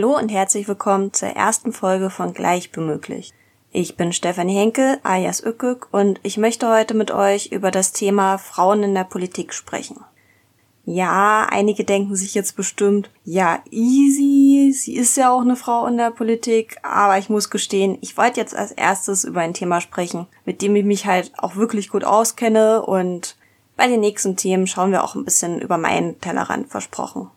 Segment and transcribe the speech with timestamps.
[0.00, 3.34] Hallo und herzlich willkommen zur ersten Folge von Gleichbemöglich.
[3.70, 8.38] Ich bin Stefanie Henkel, alias Ückük, und ich möchte heute mit euch über das Thema
[8.38, 10.02] Frauen in der Politik sprechen.
[10.86, 15.98] Ja, einige denken sich jetzt bestimmt, ja, easy, sie ist ja auch eine Frau in
[15.98, 20.26] der Politik, aber ich muss gestehen, ich wollte jetzt als erstes über ein Thema sprechen,
[20.46, 23.36] mit dem ich mich halt auch wirklich gut auskenne und
[23.76, 27.30] bei den nächsten Themen schauen wir auch ein bisschen über meinen Tellerrand versprochen.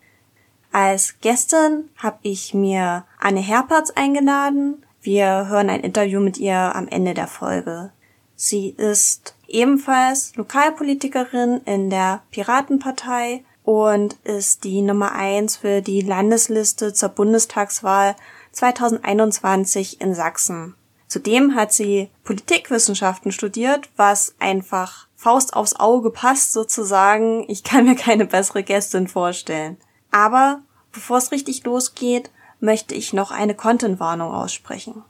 [0.74, 4.84] Als Gästin habe ich mir Anne Herpertz eingeladen.
[5.02, 7.92] Wir hören ein Interview mit ihr am Ende der Folge.
[8.34, 16.92] Sie ist ebenfalls Lokalpolitikerin in der Piratenpartei und ist die Nummer eins für die Landesliste
[16.92, 18.16] zur Bundestagswahl
[18.50, 20.74] 2021 in Sachsen.
[21.06, 27.44] Zudem hat sie Politikwissenschaften studiert, was einfach Faust aufs Auge passt sozusagen.
[27.46, 29.76] Ich kann mir keine bessere Gästin vorstellen.
[30.14, 30.62] Aber
[30.92, 35.02] bevor es richtig losgeht, möchte ich noch eine Content-Warnung aussprechen.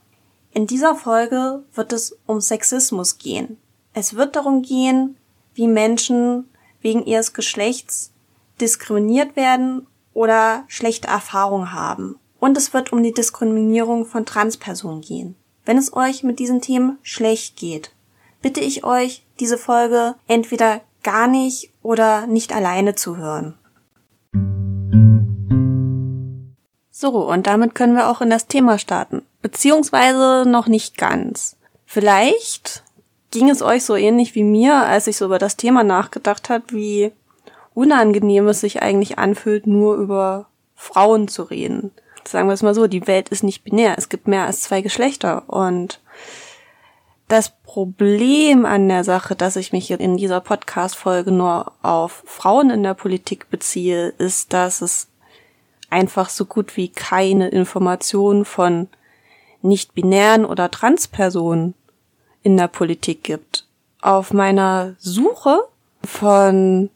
[0.51, 3.59] In dieser Folge wird es um Sexismus gehen.
[3.93, 5.15] Es wird darum gehen,
[5.53, 6.49] wie Menschen
[6.81, 8.13] wegen ihres Geschlechts
[8.59, 12.17] diskriminiert werden oder schlechte Erfahrungen haben.
[12.39, 15.35] Und es wird um die Diskriminierung von Transpersonen gehen.
[15.65, 17.91] Wenn es euch mit diesen Themen schlecht geht,
[18.41, 23.55] bitte ich euch, diese Folge entweder gar nicht oder nicht alleine zu hören.
[26.97, 29.23] So, und damit können wir auch in das Thema starten.
[29.41, 31.57] Beziehungsweise noch nicht ganz.
[31.85, 32.83] Vielleicht
[33.31, 36.63] ging es euch so ähnlich wie mir, als ich so über das Thema nachgedacht habe,
[36.69, 37.11] wie
[37.73, 41.91] unangenehm es sich eigentlich anfühlt, nur über Frauen zu reden.
[42.25, 43.95] Sagen wir es mal so, die Welt ist nicht binär.
[43.97, 45.43] Es gibt mehr als zwei Geschlechter.
[45.47, 45.99] Und
[47.27, 52.83] das Problem an der Sache, dass ich mich in dieser Podcast-Folge nur auf Frauen in
[52.83, 55.09] der Politik beziehe, ist, dass es
[55.95, 58.89] einfach so gut wie keine Informationen von
[59.61, 61.73] nicht-binären oder Transpersonen
[62.43, 63.65] in der Politik gibt.
[64.01, 65.61] Auf meiner Suche
[66.03, 66.89] von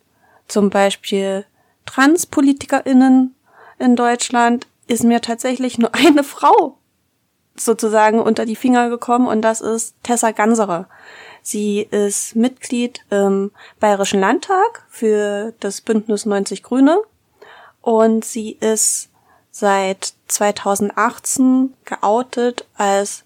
[0.48, 1.46] zum Beispiel
[1.86, 3.36] TranspolitikerInnen
[3.80, 6.78] in Deutschland ist mir tatsächlich nur eine Frau
[7.56, 10.90] sozusagen unter die Finger gekommen und das ist Tessa Ganserer.
[11.42, 17.00] Sie ist Mitglied im Bayerischen Landtag für das Bündnis 90 Grüne
[17.89, 19.09] und sie ist
[19.50, 23.23] seit 2018 geoutet als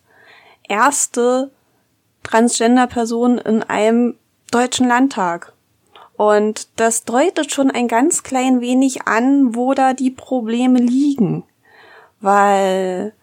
[0.70, 1.52] erste
[2.24, 4.18] Transgender-Person in einem
[4.52, 5.52] deutschen Landtag.
[6.16, 11.44] Und das deutet schon ein ganz klein wenig an, wo da die Probleme liegen.
[12.22, 13.14] Weil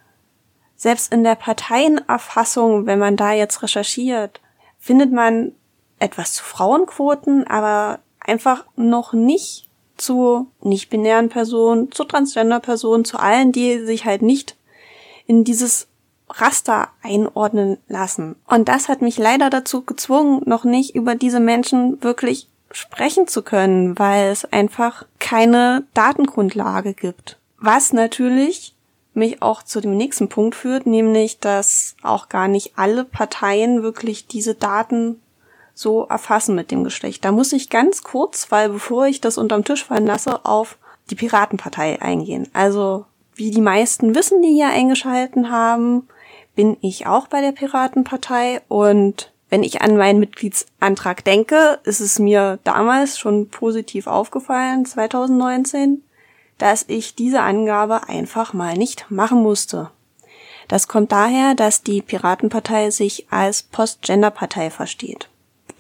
[0.76, 4.42] selbst in der Parteienerfassung, wenn man da jetzt recherchiert,
[4.78, 5.52] findet man
[6.00, 9.69] etwas zu Frauenquoten, aber einfach noch nicht
[10.00, 14.56] zu nicht-binären Personen, zu Transgender-Personen, zu allen, die sich halt nicht
[15.26, 15.86] in dieses
[16.28, 18.36] Raster einordnen lassen.
[18.46, 23.42] Und das hat mich leider dazu gezwungen, noch nicht über diese Menschen wirklich sprechen zu
[23.42, 27.38] können, weil es einfach keine Datengrundlage gibt.
[27.58, 28.74] Was natürlich
[29.12, 34.28] mich auch zu dem nächsten Punkt führt, nämlich, dass auch gar nicht alle Parteien wirklich
[34.28, 35.20] diese Daten
[35.80, 37.24] so erfassen mit dem Geschlecht.
[37.24, 40.76] Da muss ich ganz kurz, weil bevor ich das unterm Tisch fallen lasse, auf
[41.08, 42.48] die Piratenpartei eingehen.
[42.52, 46.06] Also, wie die meisten wissen, die hier eingeschalten haben,
[46.54, 52.18] bin ich auch bei der Piratenpartei und wenn ich an meinen Mitgliedsantrag denke, ist es
[52.18, 56.04] mir damals schon positiv aufgefallen, 2019,
[56.58, 59.90] dass ich diese Angabe einfach mal nicht machen musste.
[60.68, 65.30] Das kommt daher, dass die Piratenpartei sich als Post-Gender-Partei versteht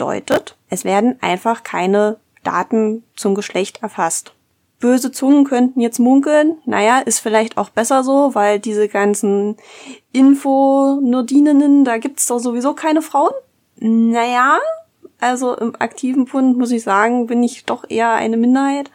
[0.00, 4.32] bedeutet, es werden einfach keine Daten zum Geschlecht erfasst.
[4.78, 9.58] Böse Zungen könnten jetzt munkeln, naja, ist vielleicht auch besser so, weil diese ganzen
[10.12, 13.34] Info-Nordininnen, da gibt's doch sowieso keine Frauen.
[13.76, 14.58] Naja,
[15.20, 18.90] also im aktiven Bund muss ich sagen, bin ich doch eher eine Minderheit.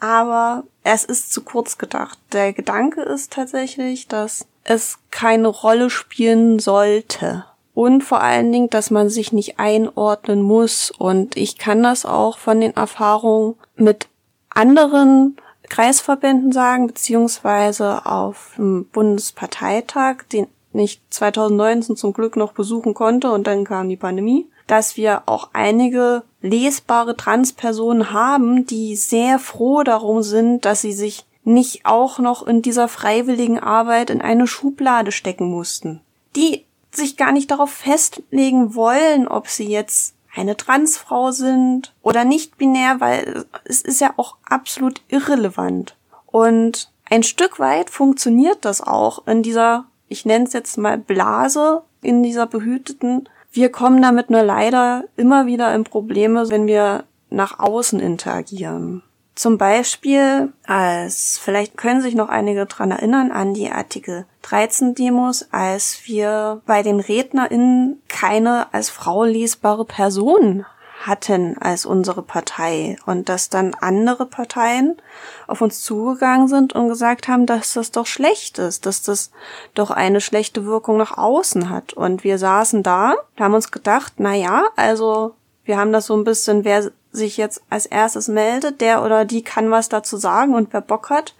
[0.00, 2.18] Aber es ist zu kurz gedacht.
[2.32, 7.44] Der Gedanke ist tatsächlich, dass es keine Rolle spielen sollte
[7.74, 10.90] und vor allen Dingen, dass man sich nicht einordnen muss.
[10.90, 14.08] Und ich kann das auch von den Erfahrungen mit
[14.50, 15.36] anderen
[15.68, 23.46] Kreisverbänden sagen, beziehungsweise auf dem Bundesparteitag, den ich 2019 zum Glück noch besuchen konnte und
[23.46, 30.22] dann kam die Pandemie, dass wir auch einige lesbare Transpersonen haben, die sehr froh darum
[30.22, 35.50] sind, dass sie sich nicht auch noch in dieser freiwilligen Arbeit in eine Schublade stecken
[35.50, 36.00] mussten.
[36.36, 42.56] Die sich gar nicht darauf festlegen wollen, ob sie jetzt eine Transfrau sind oder nicht
[42.56, 45.96] binär, weil es ist ja auch absolut irrelevant.
[46.26, 51.82] Und ein Stück weit funktioniert das auch in dieser, ich nenne es jetzt mal Blase,
[52.02, 53.28] in dieser behüteten.
[53.50, 59.02] Wir kommen damit nur leider immer wieder in Probleme, wenn wir nach außen interagieren.
[59.40, 65.48] Zum Beispiel, als vielleicht können sich noch einige dran erinnern an die Artikel 13 Demos,
[65.50, 70.66] als wir bei den RednerInnen keine als Frau lesbare Person
[71.06, 74.98] hatten als unsere Partei und dass dann andere Parteien
[75.46, 79.30] auf uns zugegangen sind und gesagt haben, dass das doch schlecht ist, dass das
[79.72, 81.94] doch eine schlechte Wirkung nach außen hat.
[81.94, 85.34] Und wir saßen da, haben uns gedacht, na ja, also
[85.64, 89.42] wir haben das so ein bisschen, wer sich jetzt als erstes meldet, der oder die
[89.42, 91.34] kann was dazu sagen und wer Bock hat.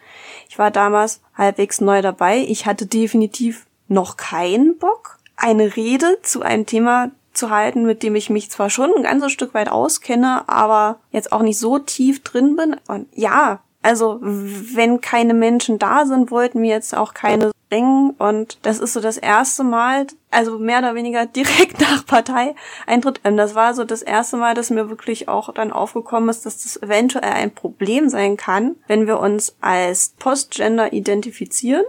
[0.48, 2.38] Ich war damals halbwegs neu dabei.
[2.38, 8.16] Ich hatte definitiv noch keinen Bock, eine Rede zu einem Thema zu halten, mit dem
[8.16, 12.22] ich mich zwar schon ein ganzes Stück weit auskenne, aber jetzt auch nicht so tief
[12.22, 12.76] drin bin.
[12.88, 18.10] Und ja, also wenn keine Menschen da sind, wollten wir jetzt auch keine bringen.
[18.18, 23.20] Und das ist so das erste Mal, also mehr oder weniger direkt nach Parteieintritt.
[23.24, 26.62] Und das war so das erste Mal, dass mir wirklich auch dann aufgekommen ist, dass
[26.62, 31.84] das eventuell ein Problem sein kann, wenn wir uns als Postgender identifizieren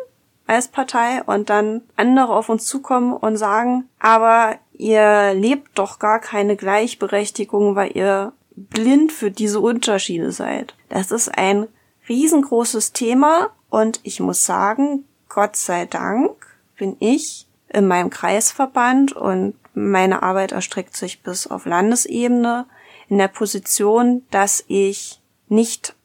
[0.48, 6.20] als Partei und dann andere auf uns zukommen und sagen, aber ihr lebt doch gar
[6.20, 10.76] keine Gleichberechtigung, weil ihr blind für diese Unterschiede seid.
[10.90, 11.70] Das ist ein
[12.12, 16.31] riesengroßes Thema und ich muss sagen, Gott sei Dank
[16.78, 22.66] bin ich in meinem Kreisverband und meine Arbeit erstreckt sich bis auf Landesebene
[23.08, 25.96] in der Position, dass ich nicht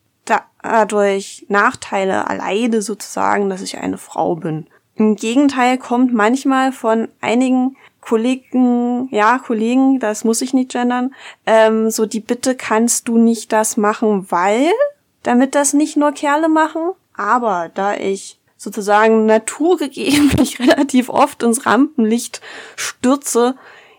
[0.62, 4.66] dadurch Nachteile erleide sozusagen, dass ich eine Frau bin.
[4.94, 11.12] Im Gegenteil kommt manchmal von einigen Kollegen, ja, Kollegen, das muss ich nicht gendern,
[11.44, 14.70] ähm, so die Bitte, kannst du nicht das machen, weil,
[15.26, 16.92] damit das nicht nur Kerle machen.
[17.16, 22.40] Aber da ich sozusagen naturgegeben mich relativ oft ins Rampenlicht
[22.76, 23.56] stürze,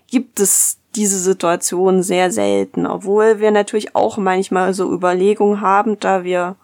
[0.10, 6.24] gibt es diese Situation sehr selten, obwohl wir natürlich auch manchmal so Überlegungen haben, da
[6.24, 6.56] wir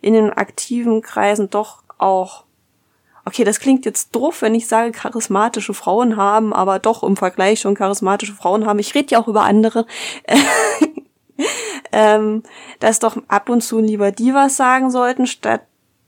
[0.00, 2.44] in den aktiven Kreisen doch auch
[3.28, 7.60] okay, das klingt jetzt doof, wenn ich sage, charismatische Frauen haben, aber doch im Vergleich
[7.60, 8.78] schon charismatische Frauen haben.
[8.78, 9.86] Ich rede ja auch über andere.
[11.92, 12.42] ähm,
[12.80, 15.62] dass doch ab und zu lieber die was sagen sollten, statt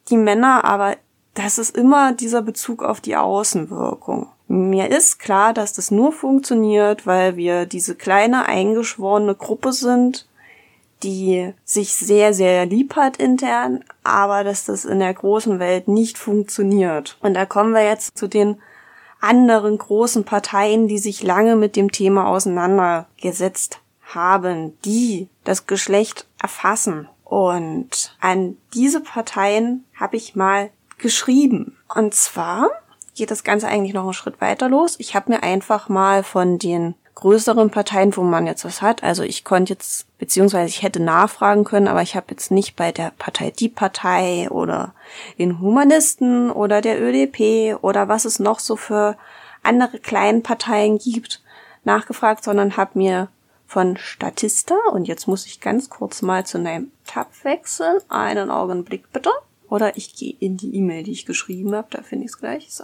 [0.09, 0.97] die Männer, aber
[1.35, 4.29] das ist immer dieser Bezug auf die Außenwirkung.
[4.49, 10.27] Mir ist klar, dass das nur funktioniert, weil wir diese kleine eingeschworene Gruppe sind,
[11.03, 16.19] die sich sehr, sehr lieb hat intern, aber dass das in der großen Welt nicht
[16.19, 17.17] funktioniert.
[17.23, 18.61] Und da kommen wir jetzt zu den
[19.21, 23.81] anderen großen Parteien, die sich lange mit dem Thema auseinandergesetzt
[24.15, 27.09] haben, die das Geschlecht erfassen.
[27.25, 31.77] Und an diese Parteien habe ich mal geschrieben.
[31.95, 32.69] Und zwar
[33.15, 34.97] geht das Ganze eigentlich noch einen Schritt weiter los.
[34.99, 39.03] Ich habe mir einfach mal von den größeren Parteien, wo man jetzt was hat.
[39.03, 42.93] Also ich konnte jetzt, beziehungsweise ich hätte nachfragen können, aber ich habe jetzt nicht bei
[42.93, 44.95] der Partei Die Partei oder
[45.39, 49.17] den Humanisten oder der ÖDP oder was es noch so für
[49.63, 51.43] andere kleinen Parteien gibt,
[51.85, 53.29] nachgefragt, sondern habe mir
[53.70, 59.12] von Statista, und jetzt muss ich ganz kurz mal zu einem Tab wechseln, einen Augenblick
[59.12, 59.31] bitte,
[59.69, 62.74] oder ich gehe in die E-Mail, die ich geschrieben habe, da finde ich es gleich.
[62.74, 62.82] So.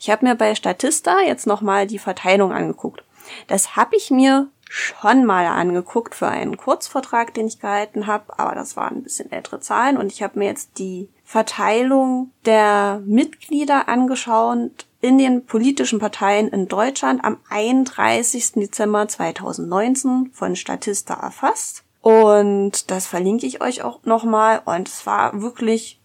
[0.00, 3.04] Ich habe mir bei Statista jetzt nochmal die Verteilung angeguckt.
[3.48, 8.54] Das habe ich mir schon mal angeguckt für einen Kurzvertrag, den ich gehalten habe, aber
[8.54, 9.98] das waren ein bisschen ältere Zahlen.
[9.98, 16.66] Und ich habe mir jetzt die Verteilung der Mitglieder angeschaut in den politischen Parteien in
[16.66, 18.52] Deutschland am 31.
[18.52, 21.82] Dezember 2019 von Statista erfasst.
[22.00, 24.62] Und das verlinke ich euch auch nochmal.
[24.64, 26.00] Und es war wirklich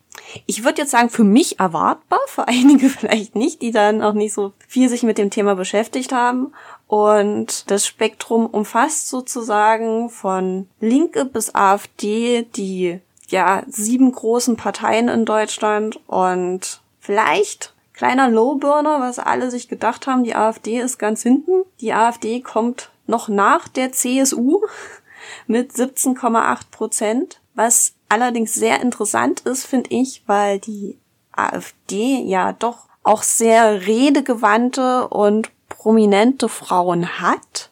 [0.46, 4.34] ich würde jetzt sagen, für mich erwartbar, für einige vielleicht nicht, die dann auch nicht
[4.34, 6.51] so viel sich mit dem Thema beschäftigt haben.
[6.88, 15.24] Und das Spektrum umfasst sozusagen von Linke bis AfD die ja sieben großen Parteien in
[15.24, 21.65] Deutschland und vielleicht kleiner Lowburner, was alle sich gedacht haben, die AfD ist ganz hinten.
[21.82, 24.62] Die AfD kommt noch nach der CSU
[25.48, 30.98] mit 17,8 Prozent, was allerdings sehr interessant ist, finde ich, weil die
[31.34, 37.70] AfD ja doch auch sehr redegewandte und prominente Frauen hat,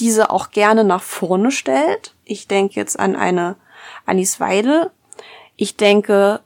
[0.00, 2.14] diese auch gerne nach vorne stellt.
[2.26, 3.56] Ich denke jetzt an eine
[4.04, 4.90] Anis Weidel.
[5.56, 6.40] Ich denke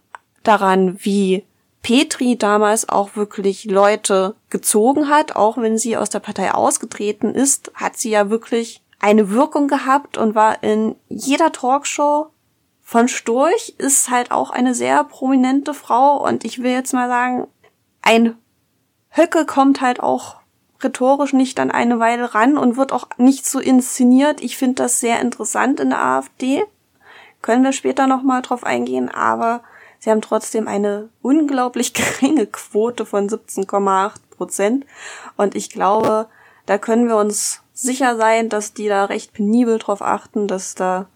[0.45, 1.45] daran, wie
[1.83, 7.73] Petri damals auch wirklich Leute gezogen hat, auch wenn sie aus der Partei ausgetreten ist,
[7.75, 12.31] hat sie ja wirklich eine Wirkung gehabt und war in jeder Talkshow
[12.83, 17.47] von Storch ist halt auch eine sehr prominente Frau und ich will jetzt mal sagen,
[18.03, 18.37] ein
[19.11, 20.41] Höcke kommt halt auch
[20.83, 24.41] rhetorisch nicht an eine Weile ran und wird auch nicht so inszeniert.
[24.41, 26.65] Ich finde das sehr interessant in der AfD.
[27.43, 29.63] Können wir später nochmal drauf eingehen, aber
[30.01, 34.87] sie haben trotzdem eine unglaublich geringe Quote von 17,8 Prozent.
[35.37, 36.27] Und ich glaube,
[36.67, 41.07] da können wir uns sicher sein, dass die da recht penibel drauf achten, dass da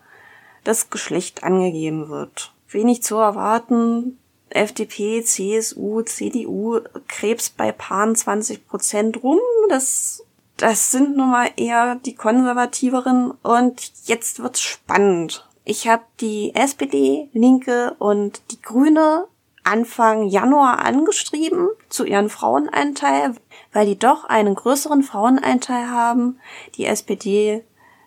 [0.63, 2.53] das Geschlecht angegeben wird.
[2.69, 4.19] Wenig zu erwarten.
[4.51, 9.41] FDP, CSU, CDU, Krebs bei Paaren 20 Prozent rum.
[9.69, 10.25] Das,
[10.57, 13.33] das sind nun mal eher die Konservativeren.
[13.43, 15.49] Und jetzt wird's spannend.
[15.65, 19.27] Ich habe die SPD, Linke und die Grüne
[19.63, 23.35] Anfang Januar angeschrieben zu ihren Frauenanteil,
[23.73, 26.39] weil die doch einen größeren Frauenanteil haben.
[26.77, 27.65] Die SPD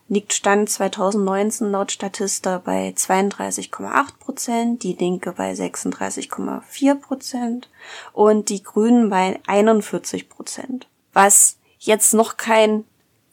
[0.08, 7.70] liegt Stand 2019 laut Statista bei 32,8 Prozent, die Linke bei 36,4 Prozent
[8.14, 10.88] und die Grünen bei 41 Prozent.
[11.12, 12.86] Was jetzt noch kein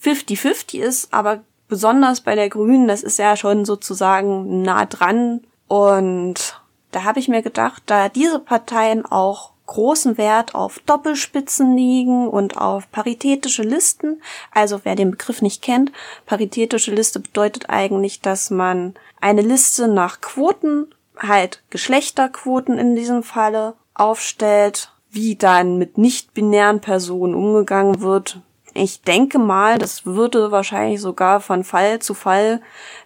[0.02, 5.40] 50-50 ist, aber besonders bei der Grünen, das ist ja schon sozusagen nah dran.
[5.66, 6.62] Und
[6.92, 12.58] da habe ich mir gedacht, da diese Parteien auch großen Wert auf Doppelspitzen liegen und
[12.58, 14.22] auf paritätische Listen.
[14.52, 15.90] Also wer den Begriff nicht kennt,
[16.26, 23.74] paritätische Liste bedeutet eigentlich, dass man eine Liste nach Quoten, halt Geschlechterquoten in diesem Falle,
[23.94, 28.38] aufstellt, wie dann mit nicht-binären Personen umgegangen wird.
[28.74, 32.60] Ich denke mal, das würde wahrscheinlich sogar von Fall zu Fall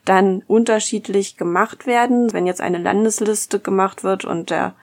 [0.06, 2.32] dann unterschiedlich gemacht werden.
[2.32, 4.74] Wenn jetzt eine Landesliste gemacht wird und der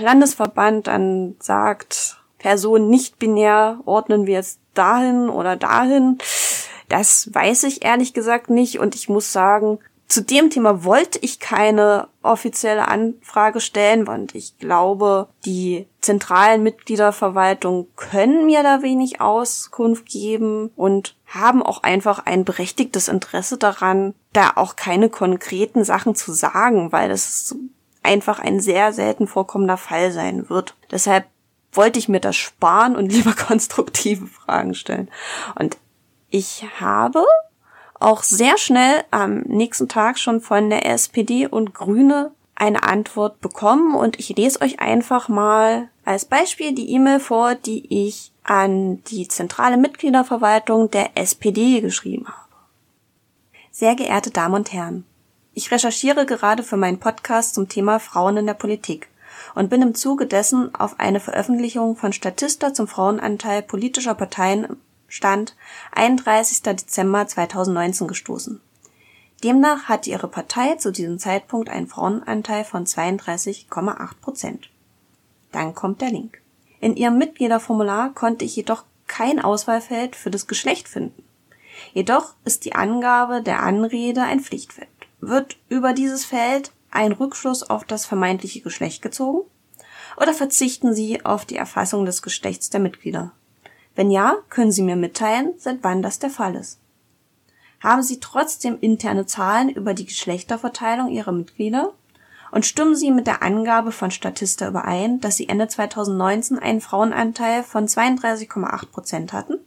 [0.00, 6.18] Landesverband dann sagt, Person nicht binär ordnen wir jetzt dahin oder dahin.
[6.88, 9.78] Das weiß ich ehrlich gesagt nicht und ich muss sagen,
[10.08, 17.88] zu dem Thema wollte ich keine offizielle Anfrage stellen und ich glaube, die zentralen Mitgliederverwaltung
[17.96, 24.52] können mir da wenig Auskunft geben und haben auch einfach ein berechtigtes Interesse daran, da
[24.54, 27.56] auch keine konkreten Sachen zu sagen, weil das
[28.04, 30.76] einfach ein sehr selten vorkommender Fall sein wird.
[30.90, 31.26] Deshalb
[31.72, 35.10] wollte ich mir das sparen und lieber konstruktive Fragen stellen.
[35.56, 35.76] Und
[36.30, 37.24] ich habe
[38.00, 43.94] auch sehr schnell am nächsten Tag schon von der SPD und Grüne eine Antwort bekommen
[43.94, 49.28] und ich lese euch einfach mal als Beispiel die E-Mail vor, die ich an die
[49.28, 52.46] zentrale Mitgliederverwaltung der SPD geschrieben habe.
[53.70, 55.04] Sehr geehrte Damen und Herren,
[55.52, 59.08] ich recherchiere gerade für meinen Podcast zum Thema Frauen in der Politik
[59.54, 64.76] und bin im Zuge dessen auf eine Veröffentlichung von Statista zum Frauenanteil politischer Parteien
[65.08, 65.56] Stand
[65.92, 66.62] 31.
[66.62, 68.60] Dezember 2019 gestoßen.
[69.44, 74.70] Demnach hatte ihre Partei zu diesem Zeitpunkt einen Frauenanteil von 32,8 Prozent.
[75.52, 76.40] Dann kommt der Link.
[76.80, 81.22] In ihrem Mitgliederformular konnte ich jedoch kein Auswahlfeld für das Geschlecht finden.
[81.92, 84.88] Jedoch ist die Angabe der Anrede ein Pflichtfeld.
[85.20, 89.48] Wird über dieses Feld ein Rückschluss auf das vermeintliche Geschlecht gezogen?
[90.16, 93.32] Oder verzichten Sie auf die Erfassung des Geschlechts der Mitglieder?
[93.96, 96.78] Wenn ja, können Sie mir mitteilen, seit wann das der Fall ist.
[97.80, 101.92] Haben Sie trotzdem interne Zahlen über die Geschlechterverteilung Ihrer Mitglieder?
[102.52, 107.62] Und stimmen Sie mit der Angabe von Statista überein, dass Sie Ende 2019 einen Frauenanteil
[107.64, 109.58] von 32,8 Prozent hatten?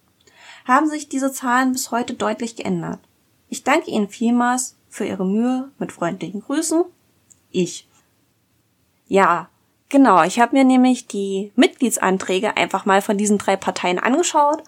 [0.65, 2.99] Haben sich diese Zahlen bis heute deutlich geändert?
[3.49, 5.71] Ich danke Ihnen vielmals für Ihre Mühe.
[5.79, 6.83] Mit freundlichen Grüßen.
[7.49, 7.87] Ich.
[9.07, 9.49] Ja,
[9.89, 10.23] genau.
[10.23, 14.63] Ich habe mir nämlich die Mitgliedsanträge einfach mal von diesen drei Parteien angeschaut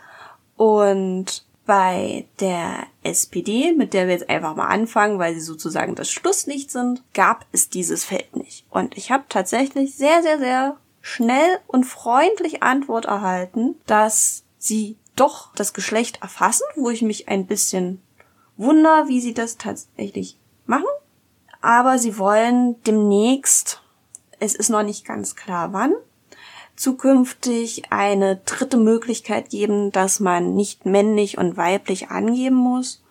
[0.57, 6.11] und bei der SPD, mit der wir jetzt einfach mal anfangen, weil sie sozusagen das
[6.11, 8.65] Schlusslicht sind, gab es dieses Feld nicht.
[8.69, 15.53] Und ich habe tatsächlich sehr, sehr, sehr schnell und freundlich Antwort erhalten, dass sie doch
[15.55, 18.01] das Geschlecht erfassen, wo ich mich ein bisschen
[18.57, 20.85] Wunder, wie sie das tatsächlich machen.
[21.61, 23.80] Aber sie wollen demnächst,
[24.41, 25.93] es ist noch nicht ganz klar wann,
[26.75, 33.03] zukünftig eine dritte Möglichkeit geben, dass man nicht männlich und weiblich angeben muss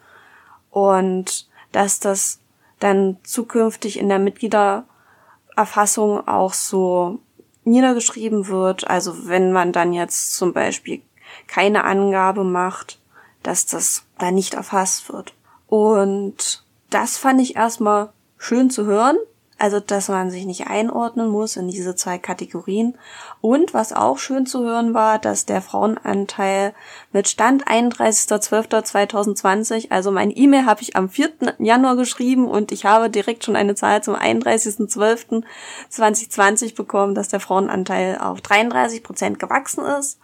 [0.70, 2.40] und dass das
[2.80, 7.20] dann zukünftig in der Mitgliedererfassung auch so
[7.64, 8.90] niedergeschrieben wird.
[8.90, 11.02] Also wenn man dann jetzt zum Beispiel
[11.46, 12.98] keine Angabe macht,
[13.44, 15.34] dass das da nicht erfasst wird.
[15.68, 19.16] Und das fand ich erstmal schön zu hören.
[19.60, 22.96] Also dass man sich nicht einordnen muss in diese zwei Kategorien.
[23.40, 26.72] Und was auch schön zu hören war, dass der Frauenanteil
[27.12, 31.32] mit Stand 31.12.2020, also mein E-Mail habe ich am 4.
[31.58, 38.16] Januar geschrieben und ich habe direkt schon eine Zahl zum 31.12.2020 bekommen, dass der Frauenanteil
[38.18, 40.18] auf 33 Prozent gewachsen ist.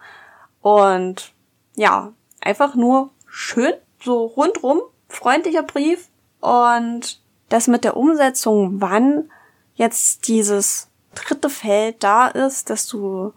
[0.62, 1.34] Und
[1.74, 6.08] ja, einfach nur schön, so rundrum, freundlicher Brief
[6.40, 9.30] und das mit der Umsetzung, wann
[9.74, 13.32] jetzt dieses dritte Feld da ist, dass du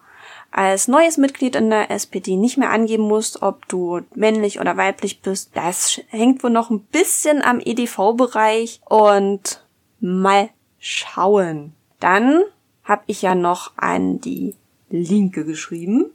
[0.51, 5.21] als neues Mitglied in der SPD nicht mehr angeben musst, ob du männlich oder weiblich
[5.21, 5.51] bist.
[5.53, 9.63] Das hängt wohl noch ein bisschen am EDV-Bereich und
[9.99, 10.49] mal
[10.79, 11.73] schauen.
[11.99, 12.41] Dann
[12.83, 14.55] habe ich ja noch an die
[14.89, 16.05] Linke geschrieben.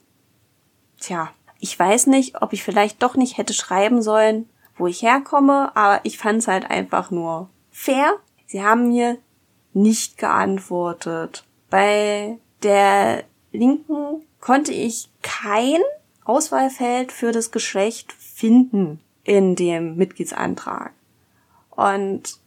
[0.99, 5.77] Tja, ich weiß nicht, ob ich vielleicht doch nicht hätte schreiben sollen, wo ich herkomme,
[5.77, 8.15] aber ich fand es halt einfach nur fair.
[8.47, 9.19] Sie haben mir
[9.75, 11.45] nicht geantwortet.
[11.69, 15.81] Bei der Linken konnte ich kein
[16.25, 20.93] Auswahlfeld für das Geschlecht finden in dem Mitgliedsantrag.
[21.71, 22.39] Und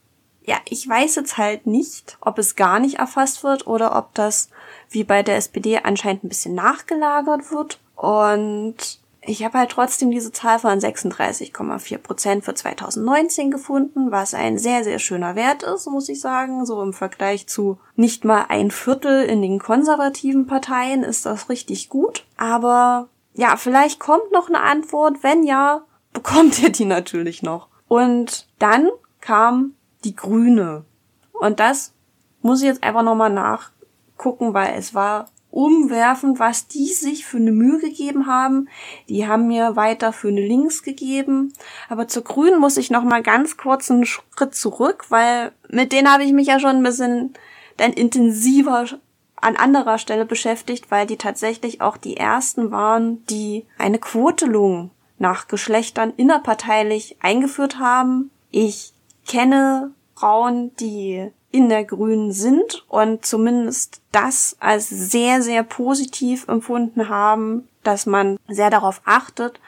[0.42, 4.48] ja, ich weiß jetzt halt nicht, ob es gar nicht erfasst wird oder ob das
[4.88, 7.78] wie bei der SPD anscheinend ein bisschen nachgelagert wird.
[7.96, 14.58] Und ich habe halt trotzdem diese Zahl von 36,4 Prozent für 2019 gefunden, was ein
[14.58, 16.64] sehr, sehr schöner Wert ist, muss ich sagen.
[16.64, 21.90] So im Vergleich zu nicht mal ein Viertel in den konservativen Parteien ist das richtig
[21.90, 22.24] gut.
[22.38, 25.22] Aber ja, vielleicht kommt noch eine Antwort.
[25.22, 25.82] Wenn ja,
[26.12, 27.68] bekommt ihr die natürlich noch.
[27.86, 28.88] Und dann
[29.20, 30.84] kam die Grüne.
[31.32, 31.92] Und das
[32.40, 37.52] muss ich jetzt einfach nochmal nachgucken, weil es war umwerfend, was die sich für eine
[37.52, 38.68] Mühe gegeben haben.
[39.08, 41.52] Die haben mir weiter für eine Links gegeben.
[41.88, 46.12] Aber zur Grünen muss ich noch mal ganz kurz einen Schritt zurück, weil mit denen
[46.12, 47.34] habe ich mich ja schon ein bisschen
[47.76, 48.86] dann intensiver
[49.36, 55.48] an anderer Stelle beschäftigt, weil die tatsächlich auch die ersten waren, die eine Quotelung nach
[55.48, 58.30] Geschlechtern innerparteilich eingeführt haben.
[58.50, 58.92] Ich
[59.26, 67.08] kenne Frauen, die in der Grünen sind und zumindest das als sehr, sehr positiv empfunden
[67.08, 69.60] haben, dass man sehr darauf achtet,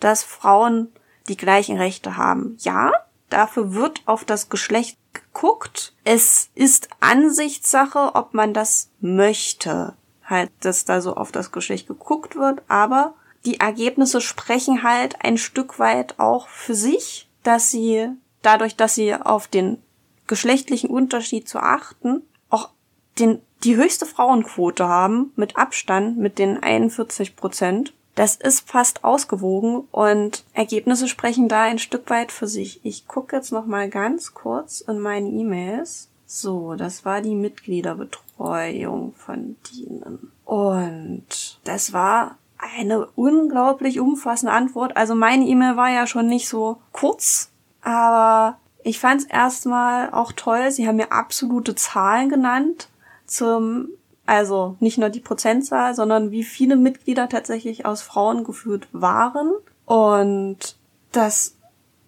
[0.00, 0.88] dass Frauen
[1.28, 2.56] die gleichen Rechte haben.
[2.60, 2.92] Ja,
[3.30, 5.94] dafür wird auf das Geschlecht geguckt.
[6.04, 9.94] Es ist Ansichtssache, ob man das möchte.
[10.24, 15.38] Halt, dass da so auf das Geschlecht geguckt wird, aber die Ergebnisse sprechen halt ein
[15.38, 18.08] Stück weit auch für sich, dass sie
[18.42, 19.80] dadurch, dass sie auf den
[20.28, 22.70] geschlechtlichen Unterschied zu achten, auch
[23.18, 27.92] den, die höchste Frauenquote haben, mit Abstand, mit den 41 Prozent.
[28.14, 32.80] Das ist fast ausgewogen und Ergebnisse sprechen da ein Stück weit für sich.
[32.84, 36.08] Ich gucke jetzt noch mal ganz kurz in meine E-Mails.
[36.26, 40.32] So, das war die Mitgliederbetreuung von denen.
[40.44, 44.96] Und das war eine unglaublich umfassende Antwort.
[44.96, 47.50] Also meine E-Mail war ja schon nicht so kurz,
[47.82, 50.70] aber ich fand es erstmal auch toll.
[50.70, 52.88] Sie haben mir absolute Zahlen genannt
[53.26, 53.90] zum,
[54.24, 59.52] also nicht nur die Prozentzahl, sondern wie viele Mitglieder tatsächlich aus Frauen geführt waren.
[59.84, 60.76] Und
[61.12, 61.56] das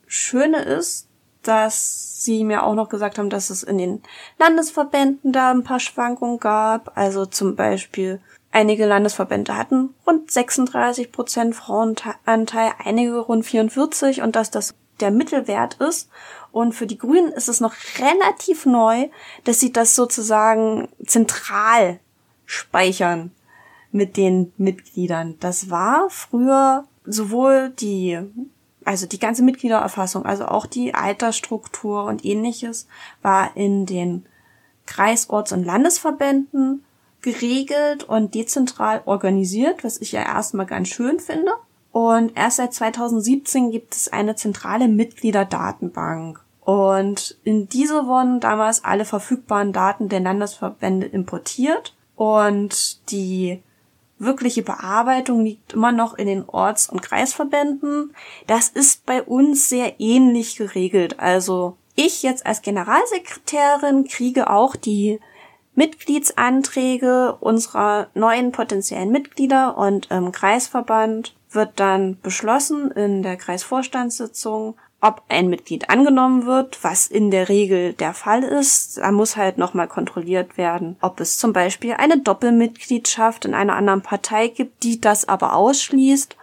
[0.07, 1.07] Schöne ist,
[1.43, 4.03] dass sie mir auch noch gesagt haben, dass es in den
[4.39, 6.97] Landesverbänden da ein paar Schwankungen gab.
[6.97, 8.21] Also zum Beispiel
[8.53, 15.75] einige Landesverbände hatten rund 36 Prozent Frauenanteil, einige rund 44 und dass das der Mittelwert
[15.75, 16.09] ist.
[16.53, 19.09] Und für die Grünen ist es noch relativ neu,
[19.45, 22.01] dass sie das sozusagen zentral
[22.45, 23.31] speichern
[23.93, 25.37] mit den Mitgliedern.
[25.41, 28.19] Das war früher sowohl die,
[28.85, 32.87] also die ganze Mitgliedererfassung, also auch die Altersstruktur und ähnliches
[33.23, 34.27] war in den
[34.87, 36.85] Kreisorts- und Landesverbänden
[37.23, 41.53] geregelt und dezentral organisiert, was ich ja erstmal ganz schön finde.
[41.93, 46.41] Und erst seit 2017 gibt es eine zentrale Mitgliederdatenbank.
[46.61, 51.97] Und in diese wurden damals alle verfügbaren Daten der Landesverbände importiert.
[52.15, 53.61] Und die
[54.19, 58.15] wirkliche Bearbeitung liegt immer noch in den Orts- und Kreisverbänden.
[58.47, 61.19] Das ist bei uns sehr ähnlich geregelt.
[61.19, 65.19] Also ich jetzt als Generalsekretärin kriege auch die
[65.75, 75.23] Mitgliedsanträge unserer neuen potenziellen Mitglieder und im Kreisverband wird dann beschlossen in der Kreisvorstandssitzung, ob
[75.29, 78.99] ein Mitglied angenommen wird, was in der Regel der Fall ist.
[78.99, 84.03] Da muss halt nochmal kontrolliert werden, ob es zum Beispiel eine Doppelmitgliedschaft in einer anderen
[84.03, 86.37] Partei gibt, die das aber ausschließt.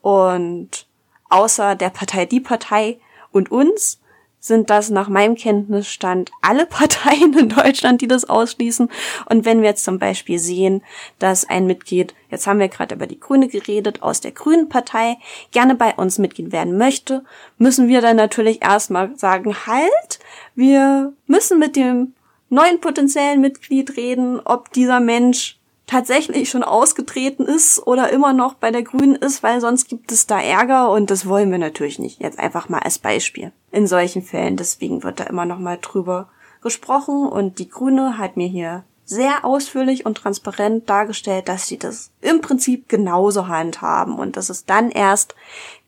[0.00, 0.86] Und
[1.28, 2.98] außer der Partei, die Partei
[3.32, 4.00] und uns
[4.44, 8.90] sind das nach meinem Kenntnisstand alle Parteien in Deutschland, die das ausschließen.
[9.30, 10.82] Und wenn wir jetzt zum Beispiel sehen,
[11.18, 15.16] dass ein Mitglied, jetzt haben wir gerade über die Grüne geredet, aus der Grünen Partei
[15.50, 17.24] gerne bei uns Mitglied werden möchte,
[17.56, 20.18] müssen wir dann natürlich erstmal sagen, halt,
[20.54, 22.12] wir müssen mit dem
[22.50, 28.70] neuen potenziellen Mitglied reden, ob dieser Mensch tatsächlich schon ausgetreten ist oder immer noch bei
[28.70, 32.20] der Grünen ist, weil sonst gibt es da Ärger und das wollen wir natürlich nicht.
[32.20, 33.52] Jetzt einfach mal als Beispiel.
[33.70, 36.28] In solchen Fällen, deswegen wird da immer noch mal drüber
[36.62, 42.10] gesprochen und die Grüne hat mir hier sehr ausführlich und transparent dargestellt, dass sie das
[42.22, 45.34] im Prinzip genauso handhaben und dass es dann erst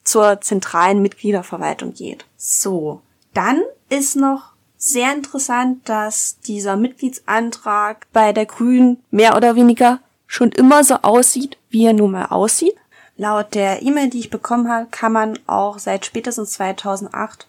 [0.04, 2.26] zur zentralen Mitgliederverwaltung geht.
[2.36, 3.00] So,
[3.32, 10.52] dann ist noch sehr interessant, dass dieser Mitgliedsantrag bei der Grünen mehr oder weniger schon
[10.52, 12.76] immer so aussieht, wie er nun mal aussieht.
[13.16, 17.48] Laut der E-Mail, die ich bekommen habe, kann man auch seit spätestens 2008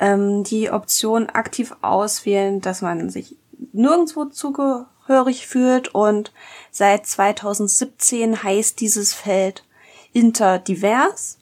[0.00, 3.36] ähm, die Option aktiv auswählen, dass man sich
[3.72, 6.32] nirgendwo zugehörig fühlt und
[6.70, 9.64] seit 2017 heißt dieses Feld
[10.12, 11.38] interdivers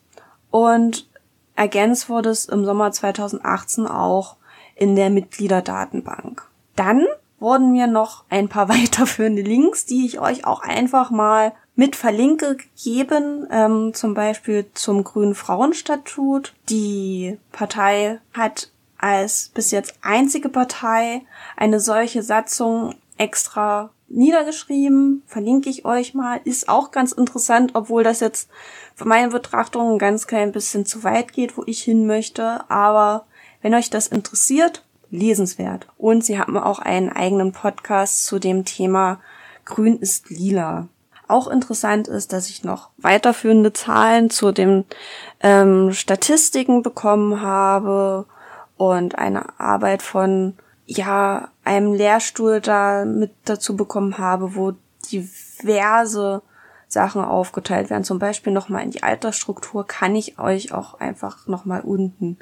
[0.51, 1.09] und
[1.55, 4.37] ergänzt wurde es im Sommer 2018 auch
[4.77, 6.49] in der Mitgliederdatenbank.
[6.77, 7.07] Dann
[7.41, 12.57] wurden mir noch ein paar weiterführende Links, die ich euch auch einfach mal mit verlinke,
[12.57, 16.55] gegeben, ähm, zum Beispiel zum Grünen Frauenstatut.
[16.71, 21.23] Die Partei hat als bis jetzt einzige Partei
[21.57, 28.21] eine solche Satzung extra niedergeschrieben, verlinke ich euch mal, ist auch ganz interessant, obwohl das
[28.21, 28.49] jetzt
[28.95, 33.27] für meine Betrachtung ein ganz klein bisschen zu weit geht, wo ich hin möchte, aber
[33.67, 35.89] wenn euch das interessiert, lesenswert.
[35.99, 39.19] Und sie haben auch einen eigenen Podcast zu dem Thema
[39.65, 40.87] Grün ist lila.
[41.27, 44.85] Auch interessant ist, dass ich noch weiterführende Zahlen zu den
[45.41, 48.27] ähm, Statistiken bekommen habe
[48.77, 50.55] und eine Arbeit von
[50.87, 54.75] ja einem Lehrstuhl da mit dazu bekommen habe, wo
[55.11, 56.41] diverse
[56.87, 58.05] Sachen aufgeteilt werden.
[58.05, 62.39] Zum Beispiel nochmal in die Altersstruktur kann ich euch auch einfach nochmal unten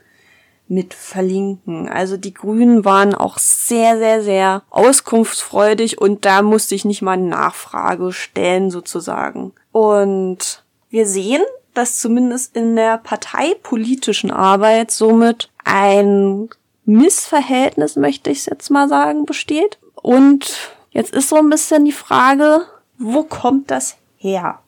[0.66, 1.88] mit verlinken.
[1.88, 7.12] Also die Grünen waren auch sehr, sehr, sehr auskunftsfreudig und da musste ich nicht mal
[7.12, 9.52] eine Nachfrage stellen sozusagen.
[9.72, 11.42] Und wir sehen,
[11.74, 16.48] dass zumindest in der parteipolitischen Arbeit somit ein
[16.84, 19.78] Missverhältnis, möchte ich jetzt mal sagen, besteht.
[19.94, 22.66] Und jetzt ist so ein bisschen die Frage,
[22.98, 24.60] wo kommt das her?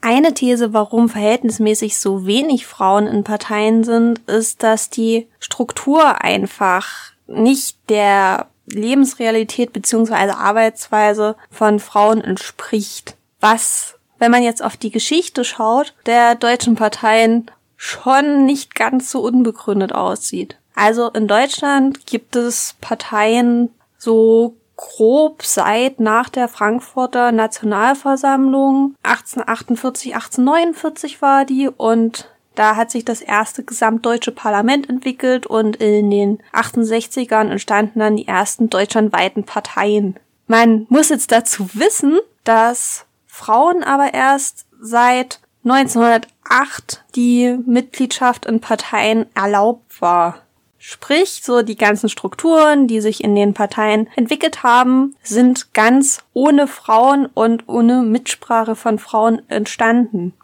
[0.00, 7.12] Eine These, warum verhältnismäßig so wenig Frauen in Parteien sind, ist, dass die Struktur einfach
[7.26, 13.16] nicht der Lebensrealität beziehungsweise Arbeitsweise von Frauen entspricht.
[13.40, 19.20] Was, wenn man jetzt auf die Geschichte schaut, der deutschen Parteien schon nicht ganz so
[19.20, 20.56] unbegründet aussieht.
[20.74, 31.20] Also in Deutschland gibt es Parteien so grob seit nach der Frankfurter Nationalversammlung 1848, 1849
[31.20, 37.50] war die und da hat sich das erste gesamtdeutsche Parlament entwickelt und in den 68ern
[37.50, 40.16] entstanden dann die ersten deutschlandweiten Parteien.
[40.46, 49.26] Man muss jetzt dazu wissen, dass Frauen aber erst seit 1908 die Mitgliedschaft in Parteien
[49.34, 50.42] erlaubt war.
[50.78, 56.68] Sprich, so die ganzen Strukturen, die sich in den Parteien entwickelt haben, sind ganz ohne
[56.68, 60.34] Frauen und ohne Mitsprache von Frauen entstanden.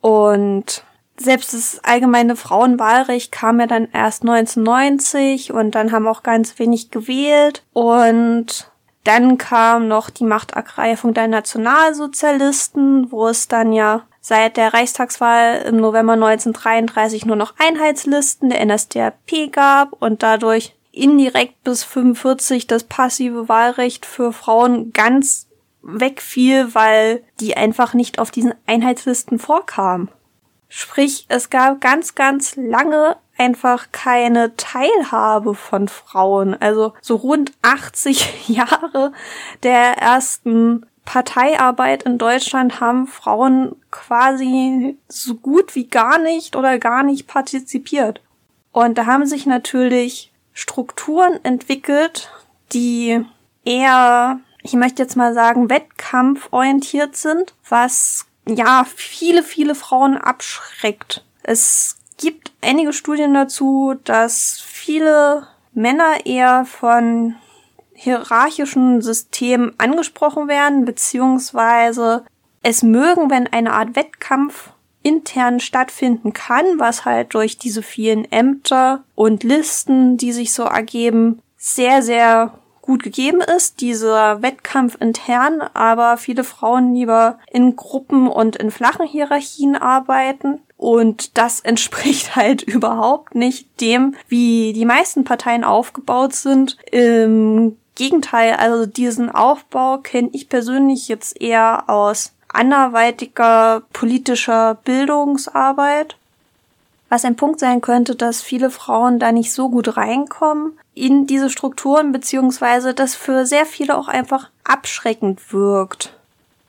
[0.00, 0.84] Und
[1.16, 6.90] selbst das allgemeine Frauenwahlrecht kam ja dann erst 1990 und dann haben auch ganz wenig
[6.90, 8.70] gewählt und
[9.04, 15.76] dann kam noch die Machtergreifung der Nationalsozialisten, wo es dann ja seit der Reichstagswahl im
[15.76, 23.48] November 1933 nur noch Einheitslisten der NSDAP gab und dadurch indirekt bis 45 das passive
[23.48, 25.48] Wahlrecht für Frauen ganz
[25.82, 30.08] wegfiel, weil die einfach nicht auf diesen Einheitslisten vorkamen.
[30.68, 36.54] Sprich, es gab ganz, ganz lange einfach keine Teilhabe von Frauen.
[36.60, 39.12] Also so rund 80 Jahre
[39.62, 47.02] der ersten Parteiarbeit in Deutschland haben Frauen quasi so gut wie gar nicht oder gar
[47.02, 48.20] nicht partizipiert.
[48.72, 52.30] Und da haben sich natürlich Strukturen entwickelt,
[52.72, 53.24] die
[53.64, 61.24] eher, ich möchte jetzt mal sagen, wettkampforientiert sind, was ja viele, viele Frauen abschreckt.
[61.42, 67.34] Es gibt einige Studien dazu, dass viele Männer eher von
[68.02, 72.24] hierarchischen System angesprochen werden, beziehungsweise
[72.62, 74.70] es mögen, wenn eine Art Wettkampf
[75.04, 81.42] intern stattfinden kann, was halt durch diese vielen Ämter und Listen, die sich so ergeben,
[81.56, 88.56] sehr, sehr gut gegeben ist, dieser Wettkampf intern, aber viele Frauen lieber in Gruppen und
[88.56, 90.60] in flachen Hierarchien arbeiten.
[90.76, 96.76] Und das entspricht halt überhaupt nicht dem, wie die meisten Parteien aufgebaut sind.
[96.90, 106.16] Im Gegenteil, also diesen Aufbau kenne ich persönlich jetzt eher aus anderweitiger politischer Bildungsarbeit.
[107.08, 111.50] Was ein Punkt sein könnte, dass viele Frauen da nicht so gut reinkommen in diese
[111.50, 116.16] Strukturen, beziehungsweise das für sehr viele auch einfach abschreckend wirkt.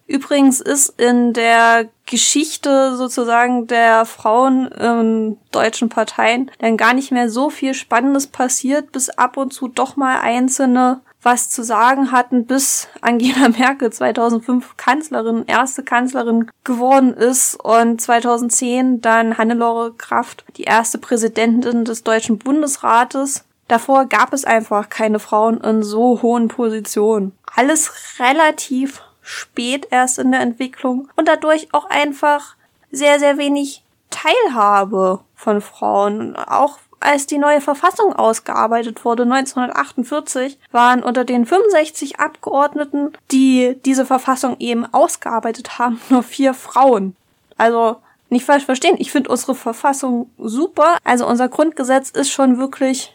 [0.06, 7.30] Übrigens ist in der Geschichte sozusagen der Frauen in deutschen Parteien dann gar nicht mehr
[7.30, 12.46] so viel Spannendes passiert, bis ab und zu doch mal einzelne was zu sagen hatten,
[12.46, 20.64] bis Angela Merkel 2005 Kanzlerin, erste Kanzlerin geworden ist und 2010 dann Hannelore Kraft, die
[20.64, 23.46] erste Präsidentin des Deutschen Bundesrates.
[23.68, 27.32] Davor gab es einfach keine Frauen in so hohen Positionen.
[27.56, 32.56] Alles relativ spät erst in der Entwicklung und dadurch auch einfach
[32.92, 36.36] sehr, sehr wenig Teilhabe von Frauen.
[36.36, 44.06] Auch als die neue Verfassung ausgearbeitet wurde, 1948, waren unter den 65 Abgeordneten, die diese
[44.06, 47.16] Verfassung eben ausgearbeitet haben, nur vier Frauen.
[47.58, 47.98] Also
[48.30, 50.98] nicht falsch verstehen, ich finde unsere Verfassung super.
[51.04, 53.14] Also unser Grundgesetz ist schon wirklich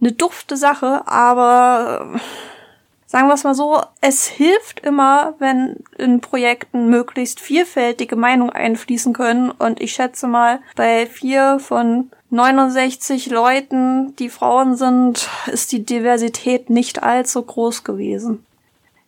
[0.00, 2.20] eine dufte Sache, aber
[3.06, 9.12] sagen wir es mal so, es hilft immer, wenn in Projekten möglichst vielfältige Meinungen einfließen
[9.12, 9.50] können.
[9.50, 16.70] Und ich schätze mal, bei vier von 69 Leuten, die Frauen sind, ist die Diversität
[16.70, 18.46] nicht allzu groß gewesen.